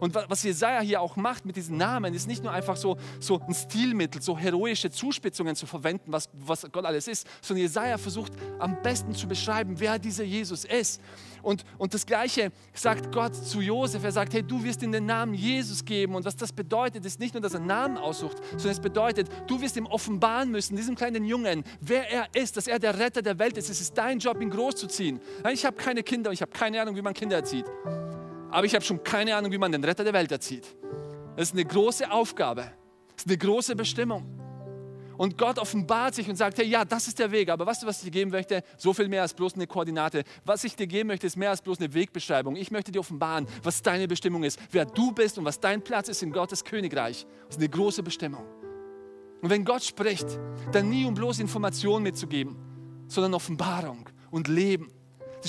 Und 0.00 0.14
was 0.14 0.42
Jesaja 0.42 0.80
hier 0.80 1.00
auch 1.00 1.16
macht 1.16 1.44
mit 1.44 1.56
diesen 1.56 1.76
Namen, 1.76 2.14
ist 2.14 2.26
nicht 2.26 2.42
nur 2.42 2.52
einfach 2.52 2.76
so, 2.76 2.96
so 3.20 3.40
ein 3.40 3.54
Stilmittel, 3.54 4.22
so 4.22 4.36
heroische 4.36 4.90
Zuspitzungen 4.90 5.56
zu 5.56 5.66
verwenden, 5.66 6.12
was, 6.12 6.28
was 6.32 6.66
Gott 6.70 6.84
alles 6.84 7.08
ist, 7.08 7.26
sondern 7.40 7.62
Jesaja 7.62 7.98
versucht 7.98 8.32
am 8.58 8.80
besten 8.82 9.14
zu 9.14 9.26
beschreiben, 9.26 9.78
wer 9.78 9.98
dieser 9.98 10.24
Jesus 10.24 10.64
ist. 10.64 11.00
Und, 11.42 11.64
und 11.78 11.94
das 11.94 12.04
Gleiche 12.04 12.50
sagt 12.74 13.12
Gott 13.12 13.36
zu 13.36 13.60
Josef. 13.60 14.02
Er 14.02 14.10
sagt: 14.10 14.34
Hey, 14.34 14.42
du 14.42 14.64
wirst 14.64 14.82
ihm 14.82 14.90
den 14.90 15.06
Namen 15.06 15.32
Jesus 15.32 15.84
geben. 15.84 16.16
Und 16.16 16.24
was 16.24 16.34
das 16.34 16.52
bedeutet, 16.52 17.04
ist 17.06 17.20
nicht 17.20 17.34
nur, 17.34 17.40
dass 17.40 17.54
er 17.54 17.60
einen 17.60 17.68
Namen 17.68 17.98
aussucht, 17.98 18.38
sondern 18.50 18.72
es 18.72 18.80
bedeutet, 18.80 19.28
du 19.46 19.60
wirst 19.60 19.76
ihm 19.76 19.86
offenbaren 19.86 20.50
müssen, 20.50 20.76
diesem 20.76 20.96
kleinen 20.96 21.24
Jungen, 21.24 21.62
wer 21.80 22.10
er 22.10 22.26
ist, 22.34 22.56
dass 22.56 22.66
er 22.66 22.80
der 22.80 22.98
Retter 22.98 23.22
der 23.22 23.38
Welt 23.38 23.56
ist. 23.56 23.70
Es 23.70 23.80
ist 23.80 23.96
dein 23.96 24.18
Job, 24.18 24.40
ihn 24.42 24.50
großzuziehen. 24.50 25.20
Ich 25.52 25.64
habe 25.64 25.76
keine 25.76 26.02
Kinder, 26.02 26.32
ich 26.32 26.42
habe 26.42 26.50
keine 26.50 26.82
Ahnung, 26.82 26.96
wie 26.96 27.02
man 27.02 27.14
Kinder 27.14 27.36
erzieht 27.36 27.66
aber 28.50 28.66
ich 28.66 28.74
habe 28.74 28.84
schon 28.84 29.02
keine 29.02 29.36
Ahnung, 29.36 29.52
wie 29.52 29.58
man 29.58 29.72
den 29.72 29.84
Retter 29.84 30.04
der 30.04 30.12
Welt 30.12 30.32
erzieht. 30.32 30.76
Das 31.36 31.48
ist 31.48 31.54
eine 31.54 31.64
große 31.64 32.10
Aufgabe, 32.10 32.72
das 33.14 33.24
ist 33.24 33.28
eine 33.28 33.38
große 33.38 33.76
Bestimmung. 33.76 34.36
Und 35.16 35.38
Gott 35.38 35.58
offenbart 35.58 36.14
sich 36.14 36.28
und 36.28 36.36
sagt, 36.36 36.58
hey, 36.58 36.66
ja, 36.66 36.84
das 36.84 37.08
ist 37.08 37.18
der 37.18 37.30
Weg, 37.30 37.48
aber 37.48 37.64
weißt 37.66 37.82
du, 37.82 37.86
was 37.86 37.98
ich 37.98 38.04
dir 38.04 38.10
geben 38.10 38.30
möchte? 38.30 38.62
So 38.76 38.92
viel 38.92 39.08
mehr 39.08 39.22
als 39.22 39.32
bloß 39.32 39.54
eine 39.54 39.66
Koordinate. 39.66 40.24
Was 40.44 40.64
ich 40.64 40.76
dir 40.76 40.86
geben 40.86 41.08
möchte, 41.08 41.26
ist 41.26 41.36
mehr 41.36 41.50
als 41.50 41.62
bloß 41.62 41.78
eine 41.78 41.94
Wegbeschreibung. 41.94 42.56
Ich 42.56 42.70
möchte 42.70 42.92
dir 42.92 43.00
offenbaren, 43.00 43.46
was 43.62 43.82
deine 43.82 44.08
Bestimmung 44.08 44.44
ist, 44.44 44.58
wer 44.72 44.84
du 44.84 45.12
bist 45.12 45.38
und 45.38 45.44
was 45.44 45.58
dein 45.58 45.82
Platz 45.82 46.08
ist 46.08 46.22
in 46.22 46.32
Gottes 46.32 46.64
Königreich. 46.64 47.26
Das 47.46 47.56
ist 47.56 47.60
eine 47.60 47.68
große 47.70 48.02
Bestimmung. 48.02 48.44
Und 49.40 49.50
wenn 49.50 49.64
Gott 49.64 49.84
spricht, 49.84 50.26
dann 50.72 50.90
nie 50.90 51.04
um 51.04 51.14
bloß 51.14 51.38
Informationen 51.38 52.02
mitzugeben, 52.02 52.56
sondern 53.06 53.34
Offenbarung 53.34 54.08
und 54.30 54.48
Leben. 54.48 54.90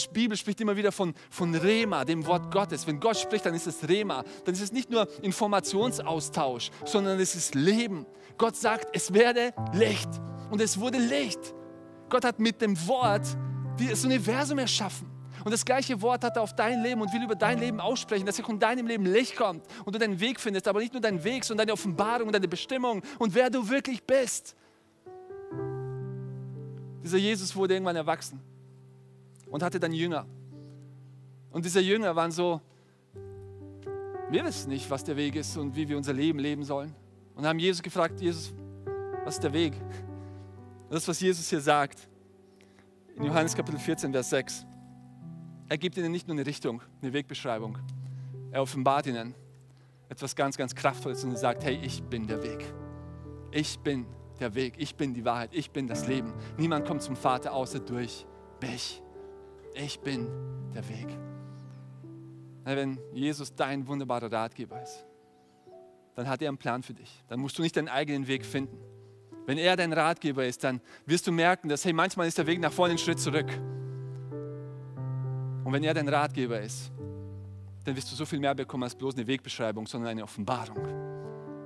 Die 0.03 0.13
Bibel 0.13 0.37
spricht 0.37 0.61
immer 0.61 0.75
wieder 0.75 0.91
von, 0.91 1.13
von 1.29 1.53
Rema, 1.55 2.05
dem 2.05 2.25
Wort 2.25 2.51
Gottes. 2.51 2.85
Wenn 2.87 2.99
Gott 2.99 3.17
spricht, 3.17 3.45
dann 3.45 3.53
ist 3.53 3.67
es 3.67 3.87
Rema. 3.87 4.23
Dann 4.45 4.53
ist 4.53 4.61
es 4.61 4.71
nicht 4.71 4.89
nur 4.89 5.07
Informationsaustausch, 5.21 6.69
sondern 6.85 7.19
es 7.19 7.35
ist 7.35 7.55
Leben. 7.55 8.05
Gott 8.37 8.55
sagt, 8.55 8.87
es 8.93 9.13
werde 9.13 9.53
Licht. 9.73 10.09
Und 10.51 10.61
es 10.61 10.79
wurde 10.79 10.97
Licht. 10.97 11.39
Gott 12.09 12.23
hat 12.23 12.39
mit 12.39 12.61
dem 12.61 12.77
Wort 12.87 13.25
das 13.89 14.05
Universum 14.05 14.59
erschaffen. 14.59 15.09
Und 15.43 15.51
das 15.51 15.63
gleiche 15.63 16.01
Wort 16.01 16.23
hat 16.23 16.35
er 16.35 16.41
auf 16.41 16.55
dein 16.55 16.81
Leben 16.83 17.01
und 17.01 17.13
will 17.13 17.23
über 17.23 17.35
dein 17.35 17.59
Leben 17.59 17.79
aussprechen, 17.79 18.25
dass 18.25 18.41
auch 18.41 18.49
in 18.49 18.59
deinem 18.59 18.87
Leben 18.87 19.05
Licht 19.05 19.35
kommt 19.35 19.63
und 19.85 19.95
du 19.95 19.99
deinen 19.99 20.19
Weg 20.19 20.39
findest, 20.39 20.67
aber 20.67 20.79
nicht 20.79 20.93
nur 20.93 21.01
deinen 21.01 21.23
Weg, 21.23 21.45
sondern 21.45 21.67
deine 21.67 21.73
Offenbarung 21.73 22.27
und 22.27 22.33
deine 22.33 22.47
Bestimmung 22.47 23.01
und 23.19 23.33
wer 23.33 23.49
du 23.49 23.69
wirklich 23.69 24.03
bist. 24.03 24.55
Dieser 27.03 27.17
Jesus 27.17 27.55
wurde 27.55 27.75
irgendwann 27.75 27.95
erwachsen 27.95 28.41
und 29.49 29.63
hatte 29.63 29.79
dann 29.79 29.93
Jünger. 29.93 30.25
Und 31.51 31.65
diese 31.65 31.79
Jünger 31.79 32.15
waren 32.15 32.31
so, 32.31 32.61
wir 34.29 34.43
wissen 34.43 34.69
nicht, 34.69 34.89
was 34.89 35.03
der 35.03 35.15
Weg 35.15 35.35
ist 35.35 35.57
und 35.57 35.75
wie 35.75 35.87
wir 35.87 35.97
unser 35.97 36.13
Leben 36.13 36.39
leben 36.39 36.63
sollen. 36.63 36.93
Und 37.35 37.45
haben 37.45 37.59
Jesus 37.59 37.81
gefragt, 37.81 38.19
Jesus, 38.19 38.53
was 39.23 39.35
ist 39.35 39.43
der 39.43 39.53
Weg? 39.53 39.73
Das, 40.89 41.07
was 41.07 41.19
Jesus 41.19 41.49
hier 41.49 41.61
sagt, 41.61 42.07
in 43.15 43.23
Johannes 43.23 43.55
Kapitel 43.55 43.79
14, 43.79 44.11
Vers 44.11 44.29
6. 44.29 44.65
Er 45.69 45.77
gibt 45.77 45.97
ihnen 45.97 46.11
nicht 46.11 46.27
nur 46.27 46.35
eine 46.35 46.45
Richtung, 46.45 46.81
eine 47.01 47.13
Wegbeschreibung. 47.13 47.77
Er 48.51 48.61
offenbart 48.61 49.07
ihnen 49.07 49.33
etwas 50.09 50.35
ganz, 50.35 50.57
ganz 50.57 50.73
Kraftvolles 50.73 51.23
und 51.23 51.37
sagt, 51.37 51.63
hey, 51.63 51.79
ich 51.83 52.03
bin 52.03 52.27
der 52.27 52.41
Weg. 52.43 52.65
Ich 53.51 53.79
bin 53.79 54.05
der 54.39 54.53
Weg, 54.55 54.75
ich 54.77 54.95
bin 54.95 55.13
die 55.13 55.25
Wahrheit, 55.25 55.49
ich 55.53 55.71
bin 55.71 55.87
das 55.87 56.07
Leben. 56.07 56.33
Niemand 56.57 56.85
kommt 56.85 57.01
zum 57.01 57.15
Vater 57.15 57.53
außer 57.53 57.79
durch 57.79 58.25
mich 58.61 59.01
ich 59.77 59.99
bin 59.99 60.27
der 60.73 60.87
Weg. 60.89 61.07
Wenn 62.63 62.99
Jesus 63.13 63.55
dein 63.55 63.87
wunderbarer 63.87 64.31
Ratgeber 64.31 64.81
ist, 64.81 65.05
dann 66.15 66.27
hat 66.27 66.41
er 66.41 66.49
einen 66.49 66.57
Plan 66.57 66.83
für 66.83 66.93
dich. 66.93 67.23
Dann 67.27 67.39
musst 67.39 67.57
du 67.57 67.61
nicht 67.61 67.77
deinen 67.77 67.87
eigenen 67.87 68.27
Weg 68.27 68.45
finden. 68.45 68.77
Wenn 69.45 69.57
er 69.57 69.77
dein 69.77 69.93
Ratgeber 69.93 70.45
ist, 70.45 70.63
dann 70.63 70.81
wirst 71.05 71.25
du 71.27 71.31
merken, 71.31 71.69
dass 71.69 71.85
hey, 71.85 71.93
manchmal 71.93 72.27
ist 72.27 72.37
der 72.37 72.47
Weg 72.47 72.59
nach 72.59 72.73
vorne 72.73 72.95
ein 72.95 72.97
Schritt 72.97 73.19
zurück. 73.19 73.49
Und 75.63 75.71
wenn 75.71 75.83
er 75.83 75.93
dein 75.93 76.09
Ratgeber 76.09 76.59
ist, 76.59 76.91
dann 77.85 77.95
wirst 77.95 78.11
du 78.11 78.15
so 78.15 78.25
viel 78.25 78.39
mehr 78.39 78.55
bekommen 78.55 78.83
als 78.83 78.95
bloß 78.95 79.15
eine 79.15 79.25
Wegbeschreibung, 79.27 79.87
sondern 79.87 80.11
eine 80.11 80.23
Offenbarung 80.23 81.07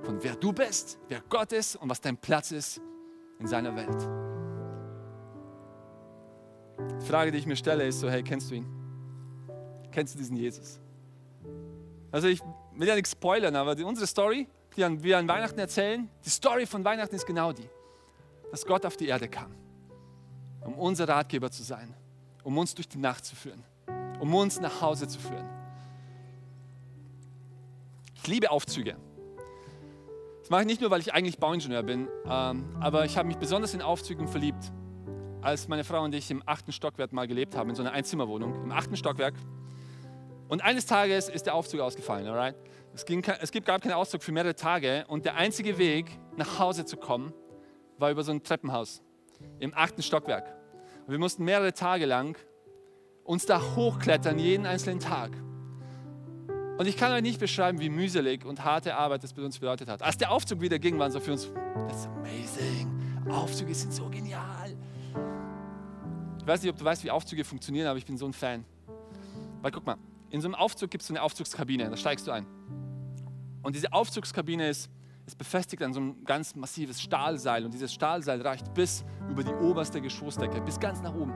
von 0.02 0.22
wer 0.22 0.34
du 0.34 0.52
bist, 0.52 0.98
wer 1.08 1.22
Gott 1.28 1.52
ist 1.52 1.76
und 1.76 1.88
was 1.88 2.00
dein 2.00 2.16
Platz 2.16 2.50
ist 2.50 2.80
in 3.38 3.46
seiner 3.46 3.74
Welt. 3.74 4.31
Die 7.00 7.06
Frage, 7.06 7.32
die 7.32 7.38
ich 7.38 7.46
mir 7.46 7.56
stelle, 7.56 7.86
ist 7.86 8.00
so, 8.00 8.08
hey, 8.08 8.22
kennst 8.22 8.50
du 8.50 8.54
ihn? 8.56 8.66
Kennst 9.90 10.14
du 10.14 10.18
diesen 10.18 10.36
Jesus? 10.36 10.80
Also 12.10 12.28
ich 12.28 12.40
will 12.74 12.88
ja 12.88 12.94
nichts 12.94 13.12
spoilern, 13.12 13.56
aber 13.56 13.76
unsere 13.84 14.06
Story, 14.06 14.46
die 14.76 15.02
wir 15.02 15.18
an 15.18 15.28
Weihnachten 15.28 15.58
erzählen, 15.58 16.08
die 16.24 16.30
Story 16.30 16.66
von 16.66 16.84
Weihnachten 16.84 17.14
ist 17.14 17.26
genau 17.26 17.52
die, 17.52 17.68
dass 18.50 18.64
Gott 18.64 18.86
auf 18.86 18.96
die 18.96 19.06
Erde 19.06 19.28
kam, 19.28 19.54
um 20.60 20.74
unser 20.74 21.08
Ratgeber 21.08 21.50
zu 21.50 21.62
sein, 21.62 21.94
um 22.44 22.56
uns 22.56 22.74
durch 22.74 22.88
die 22.88 22.98
Nacht 22.98 23.24
zu 23.24 23.34
führen, 23.34 23.62
um 24.20 24.34
uns 24.34 24.60
nach 24.60 24.80
Hause 24.80 25.08
zu 25.08 25.18
führen. 25.18 25.48
Ich 28.14 28.26
liebe 28.26 28.50
Aufzüge. 28.50 28.96
Das 30.40 30.50
mache 30.50 30.62
ich 30.62 30.66
nicht 30.66 30.80
nur, 30.80 30.90
weil 30.90 31.00
ich 31.00 31.14
eigentlich 31.14 31.38
Bauingenieur 31.38 31.82
bin, 31.82 32.08
ähm, 32.26 32.76
aber 32.80 33.04
ich 33.04 33.16
habe 33.16 33.28
mich 33.28 33.38
besonders 33.38 33.74
in 33.74 33.82
Aufzügen 33.82 34.28
verliebt 34.28 34.72
als 35.42 35.68
meine 35.68 35.84
Frau 35.84 36.02
und 36.02 36.14
ich 36.14 36.30
im 36.30 36.42
achten 36.46 36.72
Stockwerk 36.72 37.12
mal 37.12 37.26
gelebt 37.26 37.56
haben, 37.56 37.70
in 37.70 37.76
so 37.76 37.82
einer 37.82 37.92
Einzimmerwohnung, 37.92 38.54
im 38.62 38.72
achten 38.72 38.96
Stockwerk. 38.96 39.34
Und 40.48 40.62
eines 40.62 40.86
Tages 40.86 41.28
ist 41.28 41.46
der 41.46 41.54
Aufzug 41.54 41.80
ausgefallen, 41.80 42.26
alright? 42.26 42.54
Es, 42.94 43.04
ging, 43.04 43.24
es 43.40 43.50
gab 43.50 43.82
keinen 43.82 43.92
Auszug 43.92 44.22
für 44.22 44.32
mehrere 44.32 44.54
Tage 44.54 45.04
und 45.08 45.24
der 45.24 45.36
einzige 45.36 45.78
Weg, 45.78 46.10
nach 46.36 46.58
Hause 46.58 46.84
zu 46.84 46.96
kommen, 46.96 47.32
war 47.98 48.10
über 48.10 48.22
so 48.22 48.32
ein 48.32 48.42
Treppenhaus 48.42 49.02
im 49.58 49.72
achten 49.74 50.02
Stockwerk. 50.02 50.46
Und 51.06 51.12
wir 51.12 51.18
mussten 51.18 51.44
mehrere 51.44 51.72
Tage 51.72 52.06
lang 52.06 52.36
uns 53.24 53.46
da 53.46 53.60
hochklettern, 53.76 54.38
jeden 54.38 54.66
einzelnen 54.66 55.00
Tag. 55.00 55.32
Und 56.78 56.86
ich 56.86 56.96
kann 56.96 57.12
euch 57.12 57.22
nicht 57.22 57.40
beschreiben, 57.40 57.80
wie 57.80 57.88
mühselig 57.88 58.44
und 58.44 58.64
harte 58.64 58.94
Arbeit 58.96 59.24
das 59.24 59.32
bei 59.32 59.42
uns 59.42 59.58
bedeutet 59.58 59.88
hat. 59.88 60.02
Als 60.02 60.16
der 60.16 60.30
Aufzug 60.30 60.60
wieder 60.60 60.78
ging, 60.78 60.98
waren 60.98 61.12
so 61.12 61.20
für 61.20 61.32
uns, 61.32 61.50
that's 61.88 62.06
amazing. 62.06 62.90
Aufzüge 63.30 63.74
sind 63.74 63.92
so 63.92 64.08
genial. 64.08 64.61
Ich 66.42 66.48
weiß 66.48 66.60
nicht, 66.60 66.72
ob 66.72 66.76
du 66.76 66.84
weißt, 66.84 67.04
wie 67.04 67.10
Aufzüge 67.12 67.44
funktionieren, 67.44 67.86
aber 67.86 67.98
ich 67.98 68.04
bin 68.04 68.18
so 68.18 68.26
ein 68.26 68.32
Fan. 68.32 68.64
Weil 69.60 69.70
guck 69.70 69.86
mal, 69.86 69.96
in 70.30 70.40
so 70.40 70.48
einem 70.48 70.56
Aufzug 70.56 70.90
gibt 70.90 71.02
es 71.02 71.06
so 71.06 71.14
eine 71.14 71.22
Aufzugskabine, 71.22 71.88
da 71.88 71.96
steigst 71.96 72.26
du 72.26 72.32
ein. 72.32 72.46
Und 73.62 73.76
diese 73.76 73.92
Aufzugskabine 73.92 74.68
ist, 74.68 74.90
ist 75.24 75.38
befestigt 75.38 75.80
an 75.84 75.92
so 75.92 76.00
einem 76.00 76.24
ganz 76.24 76.56
massives 76.56 77.00
Stahlseil 77.00 77.64
und 77.64 77.72
dieses 77.72 77.94
Stahlseil 77.94 78.42
reicht 78.42 78.74
bis 78.74 79.04
über 79.30 79.44
die 79.44 79.52
oberste 79.52 80.00
Geschossdecke, 80.00 80.60
bis 80.62 80.80
ganz 80.80 81.00
nach 81.00 81.14
oben. 81.14 81.32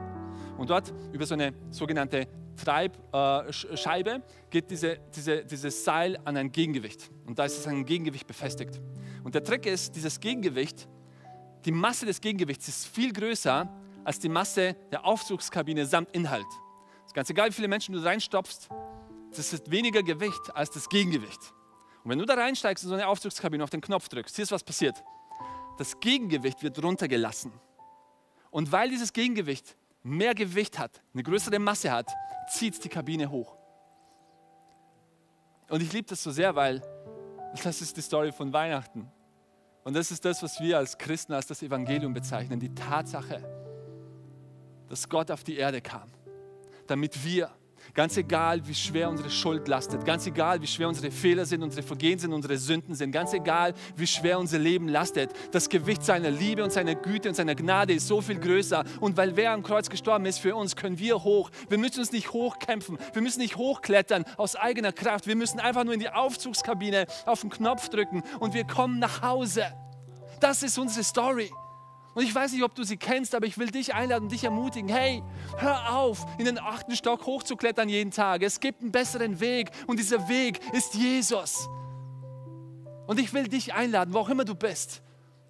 Und 0.59 0.71
dort 0.71 0.93
über 1.13 1.25
so 1.25 1.35
eine 1.35 1.55
sogenannte 1.71 2.27
Treibscheibe 2.57 4.11
äh, 4.11 4.21
geht 4.51 4.69
diese, 4.73 4.99
diese, 5.15 5.45
dieses 5.45 5.85
Seil 5.85 6.19
an 6.25 6.37
ein 6.37 6.51
Gegengewicht. 6.51 7.13
Und 7.27 7.39
da 7.39 7.45
ist 7.45 7.59
es 7.59 7.67
an 7.69 7.77
ein 7.77 7.85
Gegengewicht 7.85 8.27
befestigt. 8.27 8.81
Und 9.23 9.37
der 9.37 9.45
Trick 9.45 9.67
ist, 9.67 9.95
dieses 9.95 10.19
Gegengewicht, 10.19 10.89
die 11.65 11.71
Masse 11.71 12.07
des 12.07 12.21
Gegengewichts 12.21 12.67
ist 12.67 12.87
viel 12.89 13.13
größer 13.13 13.73
als 14.07 14.21
die 14.21 14.29
Masse 14.29 14.77
der 14.93 15.05
Aufzugskabine 15.05 15.85
samt 15.85 16.15
Inhalt. 16.15 16.47
Es 17.01 17.07
ist 17.07 17.15
ganz 17.15 17.29
egal, 17.29 17.49
wie 17.49 17.55
viele 17.55 17.67
Menschen 17.67 17.93
du 17.93 17.99
reinstopfst, 17.99 18.69
das 19.37 19.53
ist 19.53 19.69
weniger 19.69 20.05
Gewicht 20.05 20.55
als 20.55 20.71
das 20.71 20.89
Gegengewicht. 20.89 21.41
Und 22.05 22.11
wenn 22.11 22.19
du 22.21 22.25
da 22.25 22.35
reinsteigst 22.35 22.85
in 22.85 22.89
so 22.89 22.95
eine 22.95 23.09
Aufzugskabine 23.09 23.65
auf 23.65 23.71
den 23.71 23.81
Knopf 23.81 24.09
drückst, 24.09 24.37
hier 24.37 24.45
ist 24.45 24.53
was 24.53 24.63
passiert. 24.63 25.03
Das 25.77 25.99
Gegengewicht 25.99 26.63
wird 26.63 26.81
runtergelassen. 26.81 27.53
Und 28.51 28.71
weil 28.71 28.91
dieses 28.91 29.13
Gegengewicht 29.13 29.77
mehr 30.05 30.37
Gewicht 30.37 30.79
hat, 30.79 31.03
eine 31.13 31.25
größere 31.25 31.59
Masse 31.59 31.91
hat, 31.91 32.09
zieht 32.49 32.83
die 32.85 32.89
Kabine 32.89 33.29
hoch. 33.29 33.57
Und 35.69 35.83
ich 35.83 35.93
liebe 35.93 36.07
das 36.07 36.23
so 36.23 36.31
sehr, 36.31 36.55
weil 36.55 36.81
das 37.61 37.81
ist 37.81 37.97
die 37.97 38.03
Story 38.03 38.31
von 38.31 38.53
Weihnachten. 38.53 39.11
Und 39.83 39.95
das 39.95 40.13
ist 40.13 40.25
das, 40.25 40.45
was 40.45 40.61
wir 40.61 40.79
als 40.79 40.97
Christen 40.97 41.33
als 41.33 41.49
das 41.49 41.61
Evangelium 41.61 42.15
bezeichnen. 42.15 42.61
Die 42.61 42.73
Tatsache, 42.73 43.66
dass 44.89 45.09
Gott 45.09 45.31
auf 45.31 45.45
die 45.45 45.57
Erde 45.57 45.81
kam, 45.81 46.11
damit 46.87 47.25
wir 47.25 47.51
Ganz 47.95 48.17
egal, 48.17 48.67
wie 48.67 48.75
schwer 48.75 49.09
unsere 49.09 49.31
Schuld 49.31 49.69
lastet, 49.69 50.05
ganz 50.05 50.27
egal, 50.27 50.61
wie 50.61 50.67
schwer 50.67 50.89
unsere 50.89 51.11
Fehler 51.11 51.47
sind, 51.47 51.63
unsere 51.63 51.83
Vergehen 51.83 52.19
sind, 52.19 52.33
unsere 52.33 52.59
Sünden 52.59 52.95
sind, 52.95 53.13
ganz 53.13 53.33
egal, 53.33 53.75
wie 53.97 54.07
schwer 54.07 54.39
unser 54.39 54.59
Leben 54.59 54.89
lastet, 54.89 55.31
das 55.53 55.69
Gewicht 55.69 56.05
seiner 56.05 56.31
Liebe 56.31 56.63
und 56.63 56.73
seiner 56.73 56.95
Güte 56.95 57.29
und 57.29 57.35
seiner 57.35 57.55
Gnade 57.55 57.95
ist 57.95 58.07
so 58.07 58.21
viel 58.21 58.39
größer. 58.39 58.85
Und 59.01 59.17
weil 59.17 59.37
wer 59.37 59.53
am 59.53 59.63
Kreuz 59.63 59.89
gestorben 59.89 60.27
ist 60.27 60.39
für 60.39 60.55
uns, 60.55 60.77
können 60.77 60.99
wir 60.99 61.23
hoch. 61.23 61.51
Wir 61.69 61.79
müssen 61.79 62.01
uns 62.01 62.13
nicht 62.13 62.33
hochkämpfen, 62.33 62.99
wir 63.13 63.23
müssen 63.23 63.41
nicht 63.41 63.57
hochklettern 63.57 64.25
aus 64.37 64.57
eigener 64.57 64.93
Kraft. 64.93 65.27
Wir 65.27 65.37
müssen 65.37 65.61
einfach 65.61 65.85
nur 65.85 65.95
in 65.95 66.01
die 66.01 66.11
Aufzugskabine 66.11 67.07
auf 67.25 67.41
den 67.41 67.51
Knopf 67.51 67.89
drücken 67.89 68.23
und 68.41 68.55
wir 68.55 68.65
kommen 68.65 68.99
nach 68.99 69.23
Hause. 69.23 69.65
Das 70.41 70.63
ist 70.63 70.79
unsere 70.79 71.05
Story. 71.05 71.51
Und 72.17 72.23
ich 72.23 72.35
weiß 72.35 72.53
nicht, 72.53 72.63
ob 72.63 72.75
du 72.75 72.83
sie 72.83 72.97
kennst, 72.97 73.35
aber 73.35 73.45
ich 73.45 73.59
will 73.59 73.71
dich 73.71 73.93
einladen 73.93 74.25
und 74.25 74.33
dich 74.33 74.43
ermutigen. 74.43 74.89
Hey, 74.89 75.23
hör 75.59 75.95
auf, 75.95 76.25
in 76.39 76.47
den 76.47 76.59
achten 76.59 76.97
Stock 76.97 77.27
hochzuklettern 77.27 77.91
jeden 77.91 78.11
Tag. 78.11 78.43
Es 78.43 78.59
gibt 78.59 78.81
einen 78.81 78.91
besseren 78.91 79.39
Weg 79.39 79.71
und 79.87 79.99
dieser 79.99 80.27
Weg 80.27 80.59
ist 80.73 80.95
Jesus. 80.95 81.69
Und 83.07 83.21
ich 83.21 83.35
will 83.35 83.49
dich 83.49 83.75
einladen, 83.75 84.15
wo 84.15 84.21
auch 84.21 84.31
immer 84.31 84.47
du 84.47 84.55
bist, 84.55 85.03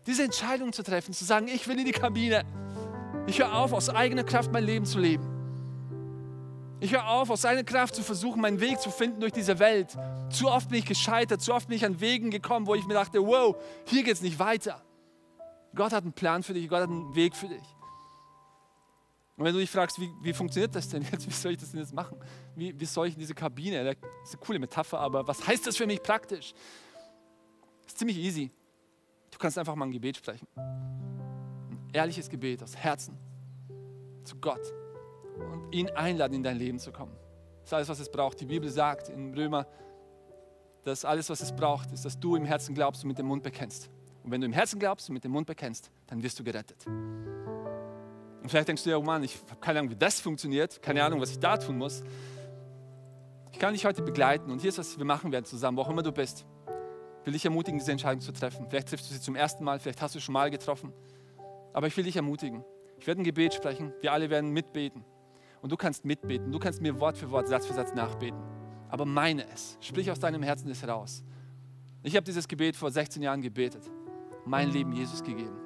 diese 0.09 0.24
Entscheidung 0.24 0.72
zu 0.72 0.83
treffen, 0.83 1.14
zu 1.14 1.24
sagen, 1.24 1.46
ich 1.46 1.68
will 1.68 1.79
in 1.79 1.85
die 1.85 1.92
Kabine. 1.92 2.42
Ich 3.29 3.38
höre 3.38 3.55
auf, 3.55 3.72
aus 3.72 3.88
eigener 3.88 4.24
Kraft 4.24 4.50
mein 4.50 4.64
Leben 4.64 4.87
zu 4.87 4.98
leben. 4.98 5.24
Ich 6.81 6.92
höre 6.92 7.07
auf, 7.09 7.31
aus 7.31 7.44
eigener 7.44 7.62
Kraft 7.62 7.94
zu 7.94 8.02
versuchen, 8.02 8.40
meinen 8.40 8.59
Weg 8.59 8.81
zu 8.81 8.90
finden 8.90 9.20
durch 9.20 9.33
diese 9.33 9.61
Welt. 9.61 9.96
Zu 10.31 10.48
oft 10.48 10.68
bin 10.70 10.81
ich 10.81 10.87
gescheitert, 10.87 11.40
zu 11.40 11.55
oft 11.55 11.68
bin 11.68 11.76
ich 11.76 11.85
an 11.85 12.00
Wegen 12.00 12.33
gekommen, 12.33 12.66
wo 12.66 12.74
ich 12.74 12.85
mir 12.88 12.94
dachte, 12.94 13.24
wow, 13.24 13.55
hier 13.85 14.02
geht 14.02 14.14
es 14.14 14.20
nicht 14.20 14.40
weiter. 14.40 14.83
Gott 15.77 15.93
hat 15.93 16.03
einen 16.03 16.12
Plan 16.12 16.43
für 16.43 16.55
dich, 16.55 16.69
Gott 16.69 16.81
hat 16.81 16.91
einen 16.91 17.15
Weg 17.15 17.37
für 17.37 17.49
dich. 17.49 17.62
Und 19.37 19.45
wenn 19.45 19.53
du 19.53 19.61
dich 19.61 19.71
fragst, 19.71 20.01
wie, 20.01 20.11
wie 20.23 20.33
funktioniert 20.33 20.75
das 20.75 20.89
denn 20.89 21.03
jetzt, 21.03 21.27
wie 21.29 21.33
soll 21.33 21.53
ich 21.53 21.59
das 21.59 21.71
denn 21.71 21.81
jetzt 21.81 21.95
machen? 21.95 22.19
Wie, 22.55 22.79
wie 22.79 22.87
soll 22.87 23.09
ich 23.09 23.15
in 23.15 23.21
diese 23.21 23.35
Kabine? 23.35 23.85
Das 23.85 23.95
ist 24.25 24.35
eine 24.35 24.45
coole 24.45 24.59
Metapher, 24.59 24.99
aber 24.99 25.29
was 25.29 25.47
heißt 25.47 25.67
das 25.67 25.77
für 25.77 25.87
mich 25.87 26.03
praktisch? 26.03 26.55
Das 27.85 27.93
ist 27.93 27.99
ziemlich 27.99 28.17
easy. 28.17 28.51
Du 29.31 29.39
kannst 29.39 29.59
einfach 29.59 29.75
mal 29.75 29.85
ein 29.85 29.93
Gebet 29.93 30.17
sprechen. 30.17 30.49
Ein 30.57 31.91
ehrliches 31.93 32.29
Gebet 32.31 32.62
aus 32.62 32.75
Herzen 32.75 33.19
zu 34.25 34.37
Gott 34.37 34.73
und 35.39 35.73
ihn 35.73 35.91
einladen, 35.91 36.35
in 36.35 36.43
dein 36.43 36.57
Leben 36.57 36.79
zu 36.79 36.91
kommen. 36.91 37.15
Das 37.61 37.71
ist 37.71 37.75
alles, 37.75 37.89
was 37.91 38.01
es 38.01 38.11
braucht. 38.11 38.41
Die 38.41 38.47
Bibel 38.47 38.71
sagt 38.71 39.11
in 39.11 39.35
Römer, 39.35 39.67
dass 40.85 41.05
alles, 41.05 41.29
was 41.29 41.41
es 41.43 41.55
braucht, 41.55 41.93
ist, 41.93 42.05
dass 42.05 42.19
du 42.19 42.37
im 42.37 42.45
Herzen 42.45 42.75
glaubst 42.75 43.05
und 43.05 43.09
mit 43.09 43.19
dem 43.19 43.27
Mund 43.27 43.43
bekennst. 43.43 43.91
Und 44.27 44.33
wenn 44.33 44.41
du 44.41 44.47
im 44.49 44.53
Herzen 44.53 44.81
glaubst 44.81 45.09
und 45.09 45.12
mit 45.15 45.23
dem 45.23 45.31
Mund 45.31 45.47
bekennst, 45.47 45.89
dann 46.09 46.21
wirst 46.21 46.37
du 46.41 46.43
gerettet. 46.43 46.85
Und 46.85 48.49
vielleicht 48.49 48.67
denkst 48.67 48.83
du 48.83 48.91
ja, 48.91 48.97
oh 48.97 49.03
Mann, 49.03 49.23
ich 49.23 49.39
habe 49.49 49.61
keine 49.61 49.79
Ahnung, 49.79 49.93
wie 49.93 49.97
das 49.97 50.21
funktioniert, 50.21 50.83
keine 50.83 51.05
Ahnung, 51.05 51.21
was 51.21 51.31
ich 51.31 51.39
da 51.39 51.57
tun 51.57 51.79
muss. 51.79 52.03
Ich 53.53 53.61
kann 53.61 53.73
dich 53.73 53.87
heute 53.87 54.03
begleiten 54.03 54.51
und 54.51 54.61
hier 54.61 54.71
ist, 54.71 54.79
was 54.79 54.99
wir 54.99 55.05
machen 55.05 55.31
werden 55.31 55.45
zusammen, 55.45 55.79
wo 55.79 55.83
auch 55.83 55.91
immer 55.91 56.03
du 56.03 56.11
bist. 56.11 56.45
Will 57.23 57.35
dich 57.35 57.45
ermutigen, 57.45 57.79
diese 57.79 57.93
Entscheidung 57.93 58.21
zu 58.21 58.33
treffen. 58.33 58.67
Vielleicht 58.69 58.89
triffst 58.89 59.09
du 59.09 59.15
sie 59.15 59.21
zum 59.21 59.37
ersten 59.37 59.62
Mal, 59.62 59.79
vielleicht 59.79 60.03
hast 60.03 60.17
du 60.17 60.21
schon 60.21 60.33
mal 60.33 60.51
getroffen. 60.51 60.93
Aber 61.73 61.87
ich 61.87 61.97
will 61.97 62.03
dich 62.03 62.17
ermutigen. 62.17 62.65
Ich 62.99 63.07
werde 63.07 63.21
ein 63.21 63.25
Gebet 63.25 63.55
sprechen, 63.55 63.93
wir 64.01 64.12
alle 64.12 64.29
werden 64.29 64.51
mitbeten. 64.51 65.05
Und 65.62 65.71
du 65.71 65.77
kannst 65.77 66.05
mitbeten, 66.05 66.51
du 66.51 66.59
kannst 66.59 66.83
mir 66.83 66.99
Wort 66.99 67.17
für 67.17 67.31
Wort, 67.31 67.47
Satz 67.47 67.65
für 67.65 67.75
Satz 67.75 67.95
nachbeten. 67.95 68.41
Aber 68.89 69.05
meine 69.05 69.49
es, 69.55 69.79
sprich 69.81 70.11
aus 70.11 70.19
deinem 70.19 70.43
Herzen 70.43 70.69
es 70.69 70.83
heraus. 70.83 71.23
Ich 72.03 72.17
habe 72.17 72.25
dieses 72.25 72.49
Gebet 72.49 72.75
vor 72.75 72.91
16 72.91 73.23
Jahren 73.23 73.41
gebetet 73.41 73.89
mein 74.47 74.71
Leben 74.71 74.93
Jesus 74.93 75.23
gegeben. 75.23 75.59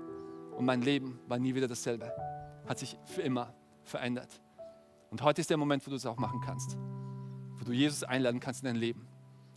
Und 0.57 0.65
mein 0.65 0.83
Leben 0.83 1.21
war 1.29 1.39
nie 1.39 1.55
wieder 1.55 1.69
dasselbe. 1.69 2.13
Hat 2.67 2.79
sich 2.79 2.99
für 3.05 3.23
immer 3.23 3.55
verändert. 3.85 4.41
Und 5.11 5.23
heute 5.23 5.41
ist 5.41 5.51
der 5.51 5.57
Moment, 5.57 5.87
wo 5.87 5.91
du 5.91 5.97
es 5.97 6.07
auch 6.07 6.17
machen 6.17 6.41
kannst. 6.41 6.77
Wo 7.57 7.65
du 7.65 7.73
Jesus 7.73 8.03
einladen 8.03 8.41
kannst 8.41 8.63
in 8.63 8.67
dein 8.67 8.77
Leben. 8.77 9.07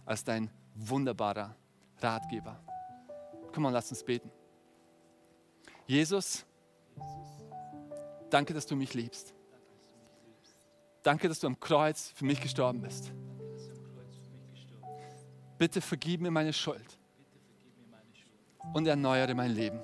Als 0.06 0.24
dein 0.24 0.50
wunderbarer 0.76 1.56
Ratgeber. 2.00 2.60
Komm 3.54 3.64
mal, 3.64 3.70
lass 3.70 3.90
uns 3.92 4.04
beten. 4.04 4.30
Jesus, 5.86 6.46
danke, 8.30 8.54
dass 8.54 8.66
du 8.66 8.76
mich 8.76 8.94
liebst. 8.94 9.34
Danke, 11.02 11.28
dass 11.28 11.40
du 11.40 11.48
am 11.48 11.60
Kreuz 11.60 12.12
für 12.16 12.26
mich 12.26 12.42
gestorben 12.42 12.82
bist. 12.82 13.12
Bitte 15.58 15.82
vergib 15.82 16.22
mir 16.22 16.32
meine 16.32 16.54
Schuld 16.54 17.00
und 18.74 18.88
erneuere 18.88 19.34
mein 19.36 19.52
Leben. 19.52 19.80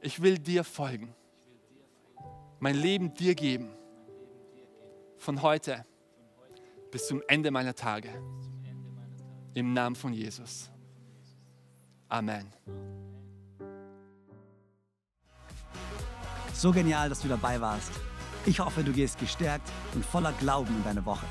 Ich 0.00 0.20
will 0.20 0.38
dir 0.38 0.64
folgen, 0.64 1.14
mein 2.60 2.76
Leben 2.76 3.14
dir 3.14 3.34
geben, 3.34 3.70
von 5.18 5.42
heute 5.42 5.84
bis 6.90 7.08
zum 7.08 7.22
Ende 7.28 7.50
meiner 7.50 7.74
Tage. 7.74 8.10
Im 9.54 9.72
Namen 9.72 9.96
von 9.96 10.12
Jesus. 10.12 10.70
Amen. 12.08 12.52
So 16.52 16.72
genial, 16.72 17.08
dass 17.08 17.20
du 17.20 17.28
dabei 17.28 17.60
warst. 17.60 17.90
Ich 18.44 18.60
hoffe, 18.60 18.84
du 18.84 18.92
gehst 18.92 19.18
gestärkt 19.18 19.68
und 19.94 20.04
voller 20.04 20.32
Glauben 20.34 20.74
in 20.76 20.84
deine 20.84 21.04
Woche. 21.04 21.26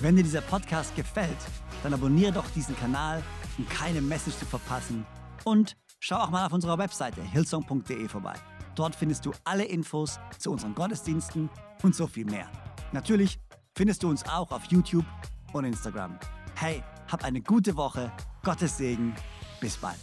Wenn 0.00 0.16
dir 0.16 0.22
dieser 0.22 0.40
Podcast 0.40 0.94
gefällt, 0.96 1.36
dann 1.82 1.92
abonniere 1.92 2.32
doch 2.32 2.48
diesen 2.50 2.76
Kanal, 2.76 3.22
um 3.58 3.68
keine 3.68 4.00
Message 4.00 4.36
zu 4.38 4.46
verpassen 4.46 5.06
und 5.44 5.76
schau 6.00 6.16
auch 6.16 6.30
mal 6.30 6.46
auf 6.46 6.52
unserer 6.52 6.78
Webseite 6.78 7.22
hillsong.de 7.22 8.08
vorbei. 8.08 8.34
Dort 8.74 8.94
findest 8.94 9.24
du 9.24 9.32
alle 9.44 9.64
Infos 9.64 10.18
zu 10.38 10.52
unseren 10.52 10.74
Gottesdiensten 10.74 11.48
und 11.82 11.94
so 11.94 12.06
viel 12.06 12.26
mehr. 12.26 12.48
Natürlich 12.92 13.40
findest 13.74 14.02
du 14.02 14.08
uns 14.08 14.24
auch 14.28 14.50
auf 14.52 14.64
YouTube 14.66 15.06
und 15.52 15.64
Instagram. 15.64 16.18
Hey, 16.54 16.82
hab 17.10 17.24
eine 17.24 17.40
gute 17.40 17.76
Woche, 17.76 18.12
Gottes 18.42 18.76
Segen, 18.76 19.14
bis 19.60 19.76
bald. 19.76 19.98